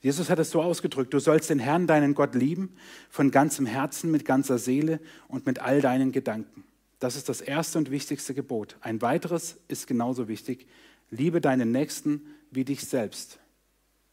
Jesus 0.00 0.30
hat 0.30 0.38
es 0.38 0.50
so 0.50 0.62
ausgedrückt, 0.62 1.12
du 1.12 1.18
sollst 1.18 1.50
den 1.50 1.58
Herrn, 1.58 1.86
deinen 1.86 2.14
Gott 2.14 2.34
lieben, 2.34 2.74
von 3.10 3.30
ganzem 3.30 3.66
Herzen, 3.66 4.10
mit 4.10 4.24
ganzer 4.24 4.58
Seele 4.58 4.98
und 5.28 5.44
mit 5.44 5.58
all 5.58 5.82
deinen 5.82 6.10
Gedanken. 6.10 6.64
Das 7.00 7.16
ist 7.16 7.28
das 7.28 7.40
erste 7.40 7.78
und 7.78 7.90
wichtigste 7.90 8.34
Gebot. 8.34 8.76
Ein 8.80 9.02
weiteres 9.02 9.58
ist 9.68 9.86
genauso 9.86 10.28
wichtig. 10.28 10.66
Liebe 11.10 11.40
deinen 11.40 11.70
Nächsten 11.70 12.22
wie 12.50 12.64
dich 12.64 12.86
selbst. 12.86 13.38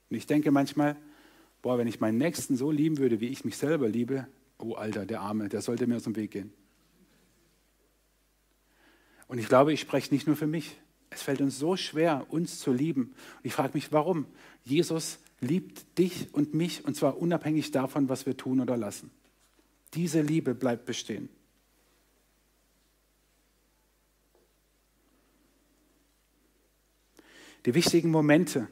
Und 0.09 0.17
ich 0.17 0.25
denke 0.25 0.51
manchmal, 0.51 0.97
boah, 1.61 1.77
wenn 1.77 1.87
ich 1.87 1.99
meinen 1.99 2.17
Nächsten 2.17 2.57
so 2.57 2.71
lieben 2.71 2.97
würde, 2.97 3.19
wie 3.19 3.27
ich 3.27 3.45
mich 3.45 3.57
selber 3.57 3.87
liebe, 3.87 4.27
oh 4.57 4.73
Alter, 4.73 5.05
der 5.05 5.21
Arme, 5.21 5.49
der 5.49 5.61
sollte 5.61 5.87
mir 5.87 5.97
aus 5.97 6.03
dem 6.03 6.15
Weg 6.15 6.31
gehen. 6.31 6.53
Und 9.27 9.37
ich 9.37 9.47
glaube, 9.47 9.73
ich 9.73 9.81
spreche 9.81 10.13
nicht 10.13 10.27
nur 10.27 10.35
für 10.35 10.47
mich. 10.47 10.77
Es 11.09 11.21
fällt 11.21 11.41
uns 11.41 11.59
so 11.59 11.75
schwer, 11.75 12.25
uns 12.29 12.59
zu 12.59 12.71
lieben. 12.71 13.13
Und 13.37 13.45
ich 13.45 13.53
frage 13.53 13.71
mich, 13.73 13.91
warum? 13.91 14.25
Jesus 14.63 15.19
liebt 15.39 15.97
dich 15.97 16.33
und 16.33 16.53
mich, 16.53 16.85
und 16.85 16.95
zwar 16.95 17.17
unabhängig 17.17 17.71
davon, 17.71 18.09
was 18.09 18.25
wir 18.25 18.37
tun 18.37 18.59
oder 18.59 18.77
lassen. 18.77 19.11
Diese 19.93 20.21
Liebe 20.21 20.55
bleibt 20.55 20.85
bestehen. 20.85 21.29
Die 27.65 27.73
wichtigen 27.73 28.09
Momente 28.09 28.67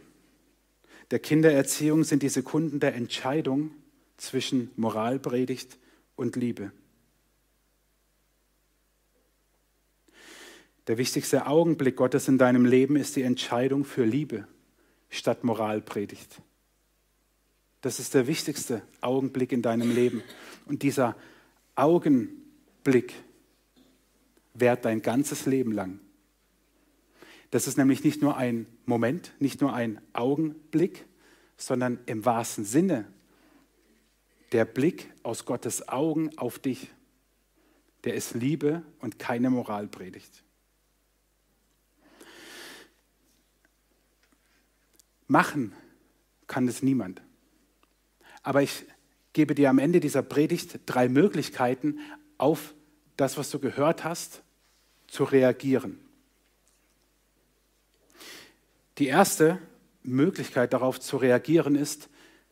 der 1.11 1.19
Kindererziehung 1.19 2.03
sind 2.03 2.23
die 2.23 2.29
Sekunden 2.29 2.79
der 2.79 2.95
Entscheidung 2.95 3.71
zwischen 4.17 4.71
Moralpredigt 4.75 5.77
und 6.15 6.35
Liebe. 6.35 6.71
Der 10.87 10.97
wichtigste 10.97 11.47
Augenblick 11.47 11.95
Gottes 11.95 12.27
in 12.27 12.37
deinem 12.37 12.65
Leben 12.65 12.95
ist 12.95 13.15
die 13.15 13.23
Entscheidung 13.23 13.85
für 13.85 14.05
Liebe 14.05 14.47
statt 15.09 15.43
Moralpredigt. 15.43 16.41
Das 17.85 17.99
ist 17.99 18.15
der 18.15 18.25
wichtigste 18.25 18.81
Augenblick 18.99 19.51
in 19.51 19.61
deinem 19.61 19.93
Leben. 19.93 20.23
Und 20.65 20.81
dieser 20.81 21.15
Augenblick 21.75 23.13
währt 24.55 24.85
dein 24.85 25.03
ganzes 25.03 25.45
Leben 25.45 25.71
lang. 25.71 25.99
Das 27.51 27.67
ist 27.67 27.77
nämlich 27.77 28.03
nicht 28.03 28.23
nur 28.23 28.37
ein 28.37 28.65
Moment, 28.87 29.33
nicht 29.37 29.61
nur 29.61 29.71
ein 29.71 30.01
Augenblick, 30.13 31.05
sondern 31.57 31.99
im 32.07 32.25
wahrsten 32.25 32.65
Sinne 32.65 33.05
der 34.51 34.65
Blick 34.65 35.13
aus 35.21 35.45
Gottes 35.45 35.87
Augen 35.87 36.35
auf 36.39 36.57
dich. 36.57 36.89
Der 38.03 38.15
ist 38.15 38.33
Liebe 38.33 38.81
und 38.97 39.19
keine 39.19 39.51
Moralpredigt. 39.51 40.43
Machen 45.27 45.71
kann 46.47 46.67
es 46.67 46.81
niemand. 46.81 47.21
Aber 48.45 48.61
ich 48.61 48.85
gebe 49.33 49.55
dir 49.55 49.71
am 49.71 49.79
Ende 49.79 49.99
dieser 49.99 50.21
Predigt 50.21 50.79
drei 50.85 51.09
Möglichkeiten, 51.09 51.99
auf 52.37 52.75
das, 53.17 53.37
was 53.37 53.49
du 53.49 53.59
gehört 53.59 54.03
hast, 54.03 54.43
zu 55.07 55.23
reagieren. 55.23 55.99
Die 58.99 59.07
erste 59.07 59.59
Möglichkeit 60.03 60.73
darauf 60.73 60.99
zu 60.99 61.17
reagieren 61.17 61.75
ist, 61.75 62.07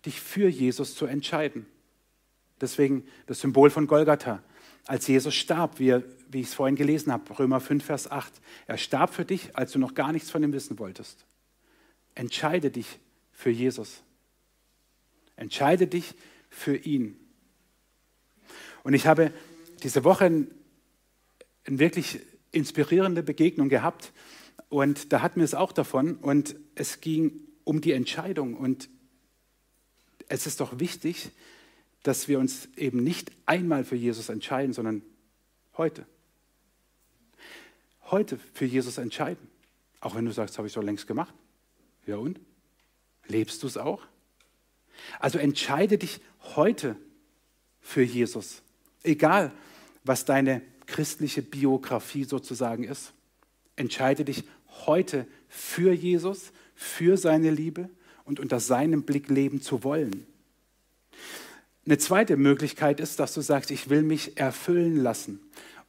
dich 0.05 0.19
für 0.19 0.49
Jesus 0.49 0.95
zu 0.95 1.05
entscheiden. 1.05 1.67
Deswegen 2.59 3.05
das 3.27 3.39
Symbol 3.39 3.69
von 3.69 3.85
Golgatha. 3.85 4.41
Als 4.85 5.07
Jesus 5.07 5.35
starb, 5.35 5.79
wie, 5.79 6.01
wie 6.27 6.41
ich 6.41 6.47
es 6.47 6.53
vorhin 6.55 6.75
gelesen 6.75 7.13
habe, 7.13 7.37
Römer 7.37 7.59
5, 7.59 7.85
Vers 7.85 8.09
8, 8.09 8.33
er 8.65 8.77
starb 8.77 9.13
für 9.13 9.25
dich, 9.25 9.55
als 9.55 9.73
du 9.73 9.79
noch 9.79 9.93
gar 9.93 10.11
nichts 10.11 10.31
von 10.31 10.41
ihm 10.43 10.53
wissen 10.53 10.79
wolltest. 10.79 11.25
Entscheide 12.15 12.71
dich 12.71 12.99
für 13.31 13.51
Jesus. 13.51 14.03
Entscheide 15.35 15.87
dich 15.87 16.15
für 16.49 16.75
ihn. 16.75 17.19
Und 18.83 18.93
ich 18.93 19.07
habe 19.07 19.31
diese 19.83 20.03
Woche 20.03 20.25
eine 20.25 20.47
wirklich 21.65 22.19
inspirierende 22.51 23.23
Begegnung 23.23 23.69
gehabt 23.69 24.11
und 24.69 25.11
da 25.13 25.21
hatten 25.21 25.39
wir 25.39 25.45
es 25.45 25.53
auch 25.53 25.71
davon 25.71 26.15
und 26.17 26.55
es 26.75 27.01
ging 27.01 27.39
um 27.63 27.81
die 27.81 27.93
Entscheidung 27.93 28.55
und 28.55 28.89
es 30.27 30.47
ist 30.47 30.59
doch 30.59 30.79
wichtig, 30.79 31.31
dass 32.03 32.27
wir 32.27 32.39
uns 32.39 32.67
eben 32.75 33.03
nicht 33.03 33.31
einmal 33.45 33.83
für 33.83 33.95
Jesus 33.95 34.29
entscheiden, 34.29 34.73
sondern 34.73 35.01
heute. 35.77 36.05
Heute 38.11 38.37
für 38.53 38.65
Jesus 38.65 38.97
entscheiden. 38.97 39.47
Auch 40.01 40.15
wenn 40.15 40.25
du 40.25 40.31
sagst, 40.31 40.57
habe 40.57 40.67
ich 40.67 40.73
doch 40.73 40.83
längst 40.83 41.07
gemacht. 41.07 41.33
Ja 42.05 42.17
und? 42.17 42.39
Lebst 43.27 43.63
du 43.63 43.67
es 43.67 43.77
auch? 43.77 44.05
Also 45.19 45.37
entscheide 45.37 45.97
dich 45.97 46.21
heute 46.55 46.95
für 47.81 48.03
Jesus. 48.03 48.61
Egal, 49.03 49.51
was 50.03 50.25
deine 50.25 50.61
christliche 50.85 51.41
Biografie 51.41 52.23
sozusagen 52.23 52.83
ist. 52.83 53.13
Entscheide 53.75 54.25
dich 54.25 54.43
heute 54.85 55.25
für 55.47 55.93
Jesus, 55.93 56.51
für 56.75 57.17
seine 57.17 57.51
Liebe 57.51 57.89
und 58.25 58.39
unter 58.39 58.59
seinem 58.59 59.03
Blick 59.03 59.29
leben 59.29 59.61
zu 59.61 59.83
wollen. 59.83 60.25
Eine 61.85 61.97
zweite 61.97 62.37
Möglichkeit 62.37 62.99
ist, 62.99 63.19
dass 63.19 63.33
du 63.33 63.41
sagst, 63.41 63.71
ich 63.71 63.89
will 63.89 64.03
mich 64.03 64.37
erfüllen 64.37 64.97
lassen. 64.97 65.39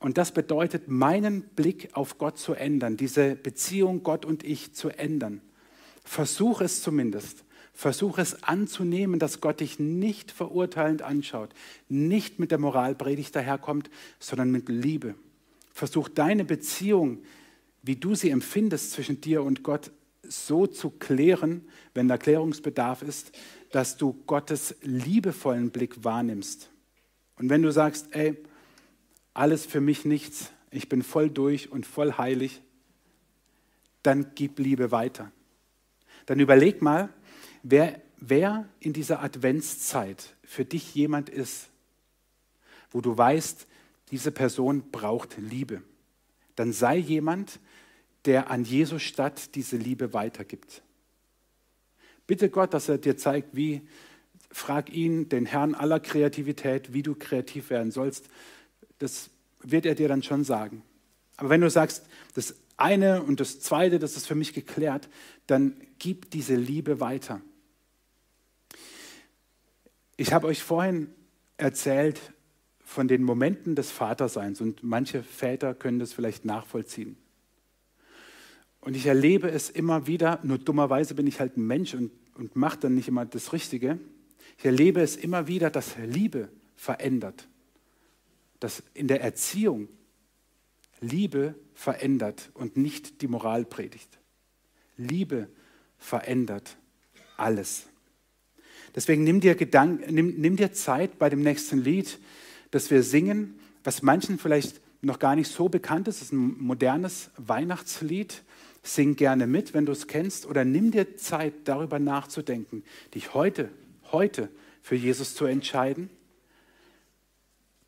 Und 0.01 0.19
das 0.19 0.33
bedeutet, 0.33 0.89
meinen 0.89 1.43
Blick 1.43 1.91
auf 1.93 2.19
Gott 2.19 2.39
zu 2.39 2.55
ändern, 2.55 2.97
diese 2.97 3.37
Beziehung 3.37 4.03
Gott 4.03 4.25
und 4.25 4.43
ich 4.45 4.75
zu 4.75 4.91
ändern. 4.91 5.41
Versuch 6.05 6.61
es 6.61 6.83
zumindest. 6.83 7.45
Versuch 7.77 8.19
es 8.19 8.45
anzunehmen, 8.45 9.19
dass 9.19 9.41
Gott 9.41 9.59
dich 9.59 9.81
nicht 9.81 10.31
verurteilend 10.31 11.03
anschaut, 11.03 11.51
nicht 11.89 12.39
mit 12.39 12.53
der 12.53 12.59
Moralpredigt 12.59 13.35
daherkommt, 13.35 13.91
sondern 14.21 14.53
mit 14.53 14.69
Liebe. 14.69 15.17
Versuch 15.73 16.09
deine 16.09 16.45
Beziehung, 16.45 17.19
wie 17.83 17.97
du 17.97 18.15
sie 18.15 18.31
empfindest 18.31 18.93
zwischen 18.93 19.21
dir 19.21 19.43
und 19.43 19.65
Gott, 19.65 19.91
so 20.23 20.67
zu 20.67 20.89
klären, 20.89 21.69
wenn 21.93 22.09
da 22.09 22.17
Klärungsbedarf 22.17 23.03
ist, 23.03 23.33
dass 23.73 23.97
du 23.97 24.15
Gottes 24.27 24.77
liebevollen 24.83 25.71
Blick 25.71 26.05
wahrnimmst. 26.05 26.71
Und 27.37 27.51
wenn 27.51 27.63
du 27.63 27.73
sagst, 27.73 28.07
ey, 28.13 28.37
alles 29.35 29.67
für 29.67 29.81
mich 29.81 30.05
nichts, 30.05 30.51
ich 30.71 30.89
bin 30.89 31.03
voll 31.03 31.29
durch 31.29 31.71
und 31.73 31.87
voll 31.87 32.13
heilig, 32.13 32.63
dann 34.03 34.31
gib 34.35 34.61
Liebe 34.61 34.93
weiter 34.93 35.33
dann 36.27 36.41
überleg 36.41 36.83
mal, 36.83 37.11
wer, 37.65 38.01
wer 38.19 38.69
in 38.79 38.93
dieser 38.93 39.21
Adventszeit 39.21 40.37
für 40.45 40.65
dich 40.65 40.95
jemand 40.95 41.29
ist, 41.29 41.69
wo 42.93 43.01
du 43.01 43.17
weißt, 43.17 43.67
diese 44.13 44.31
Person 44.31 44.91
braucht 44.93 45.37
Liebe. 45.39 45.83
Dann 46.55 46.73
sei 46.73 46.97
jemand, 46.97 47.59
der 48.27 48.51
an 48.51 48.65
Jesus 48.65 49.03
statt 49.03 49.57
diese 49.57 49.77
Liebe 49.77 50.13
weitergibt. 50.13 50.83
Bitte 52.27 52.49
Gott, 52.49 52.73
dass 52.73 52.89
er 52.89 52.99
dir 52.99 53.17
zeigt, 53.17 53.57
wie, 53.57 53.83
frag 54.51 54.91
ihn, 54.91 55.29
den 55.29 55.47
Herrn 55.47 55.75
aller 55.75 56.01
Kreativität, 56.01 56.93
wie 56.93 57.03
du 57.03 57.15
kreativ 57.15 57.71
werden 57.71 57.91
sollst. 57.91 58.29
Das 58.99 59.31
wird 59.61 59.85
er 59.85 59.95
dir 59.95 60.09
dann 60.09 60.23
schon 60.23 60.45
sagen. 60.45 60.83
Aber 61.37 61.51
wenn 61.51 61.61
du 61.61 61.69
sagst, 61.69 62.07
das 62.35 62.55
eine 62.77 63.23
und 63.23 63.41
das 63.41 63.61
zweite, 63.61 63.99
das 63.99 64.17
ist 64.17 64.27
für 64.27 64.35
mich 64.35 64.53
geklärt, 64.53 65.09
dann 65.47 65.77
gib 65.99 66.31
diese 66.31 66.55
Liebe 66.55 67.01
weiter. 67.01 67.41
Ich 70.17 70.33
habe 70.33 70.47
euch 70.47 70.63
vorhin 70.63 71.09
erzählt 71.57 72.21
von 72.85 73.09
den 73.09 73.23
Momenten 73.23 73.75
des 73.75 73.91
Vaterseins 73.91 74.61
und 74.61 74.83
manche 74.83 75.23
Väter 75.23 75.75
können 75.75 75.99
das 75.99 76.13
vielleicht 76.13 76.45
nachvollziehen. 76.45 77.17
Und 78.81 78.95
ich 78.97 79.07
erlebe 79.07 79.51
es 79.51 79.71
immer 79.71 80.07
wieder, 80.07 80.41
nur 80.43 80.59
dummerweise 80.59 81.15
bin 81.15 81.27
ich 81.27 81.41
halt 81.41 81.57
ein 81.57 81.67
Mensch 81.67 81.95
und, 81.95 82.13
und 82.35 82.55
mache 82.55 82.79
dann 82.81 82.95
nicht 82.95 83.09
immer 83.09 83.25
das 83.25 83.53
Richtige. 83.53 83.99
Ich 84.59 84.65
erlebe 84.65 85.01
es 85.01 85.17
immer 85.17 85.49
wieder, 85.49 85.71
dass 85.71 85.97
Liebe 85.97 86.51
verändert, 86.77 87.49
dass 88.61 88.83
in 88.93 89.09
der 89.09 89.23
Erziehung 89.23 89.89
Liebe 91.01 91.55
verändert 91.73 92.51
und 92.55 92.77
nicht 92.77 93.23
die 93.23 93.29
Moral 93.29 93.65
predigt. 93.65 94.19
Liebe 94.97 95.49
verändert 95.99 96.77
alles. 97.37 97.87
Deswegen 98.95 99.25
nimm 99.25 99.41
dir, 99.41 99.55
Gedank, 99.55 100.11
nimm, 100.11 100.35
nimm 100.39 100.57
dir 100.57 100.73
Zeit 100.73 101.19
bei 101.19 101.29
dem 101.29 101.41
nächsten 101.41 101.83
Lied, 101.83 102.19
das 102.71 102.91
wir 102.91 103.03
singen, 103.03 103.59
was 103.83 104.03
manchen 104.03 104.39
vielleicht 104.39 104.81
noch 105.03 105.19
gar 105.19 105.37
nicht 105.37 105.51
so 105.51 105.69
bekannt 105.69 106.09
ist, 106.09 106.23
ist 106.23 106.33
ein 106.33 106.57
modernes 106.59 107.31
Weihnachtslied. 107.37 108.43
Sing 108.83 109.17
gerne 109.17 109.47
mit, 109.47 109.75
wenn 109.75 109.87
du 109.87 109.93
es 109.93 110.07
kennst, 110.07 110.47
oder 110.47 110.65
nimm 110.65 110.91
dir 110.91 111.17
Zeit, 111.17 111.55
darüber 111.65 111.99
nachzudenken, 111.99 112.85
dich 113.15 113.33
heute, 113.35 113.71
heute 114.13 114.49
für 114.83 114.95
Jesus 114.95 115.35
zu 115.35 115.47
entscheiden, 115.47 116.11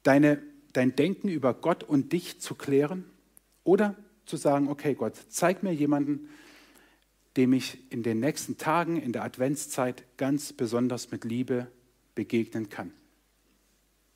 deine, 0.02 0.42
dein 0.72 0.96
Denken 0.96 1.28
über 1.28 1.52
Gott 1.52 1.84
und 1.84 2.12
dich 2.12 2.40
zu 2.40 2.54
klären 2.54 3.04
oder 3.62 3.94
zu 4.24 4.36
sagen, 4.36 4.68
okay 4.68 4.94
Gott, 4.94 5.14
zeig 5.28 5.62
mir 5.62 5.72
jemanden, 5.72 6.28
dem 7.37 7.53
ich 7.53 7.78
in 7.91 8.03
den 8.03 8.20
nächsten 8.20 8.57
Tagen 8.57 8.97
in 9.01 9.12
der 9.12 9.24
Adventszeit 9.24 10.05
ganz 10.16 10.53
besonders 10.53 11.11
mit 11.11 11.24
Liebe 11.24 11.66
begegnen 12.14 12.68
kann. 12.68 12.93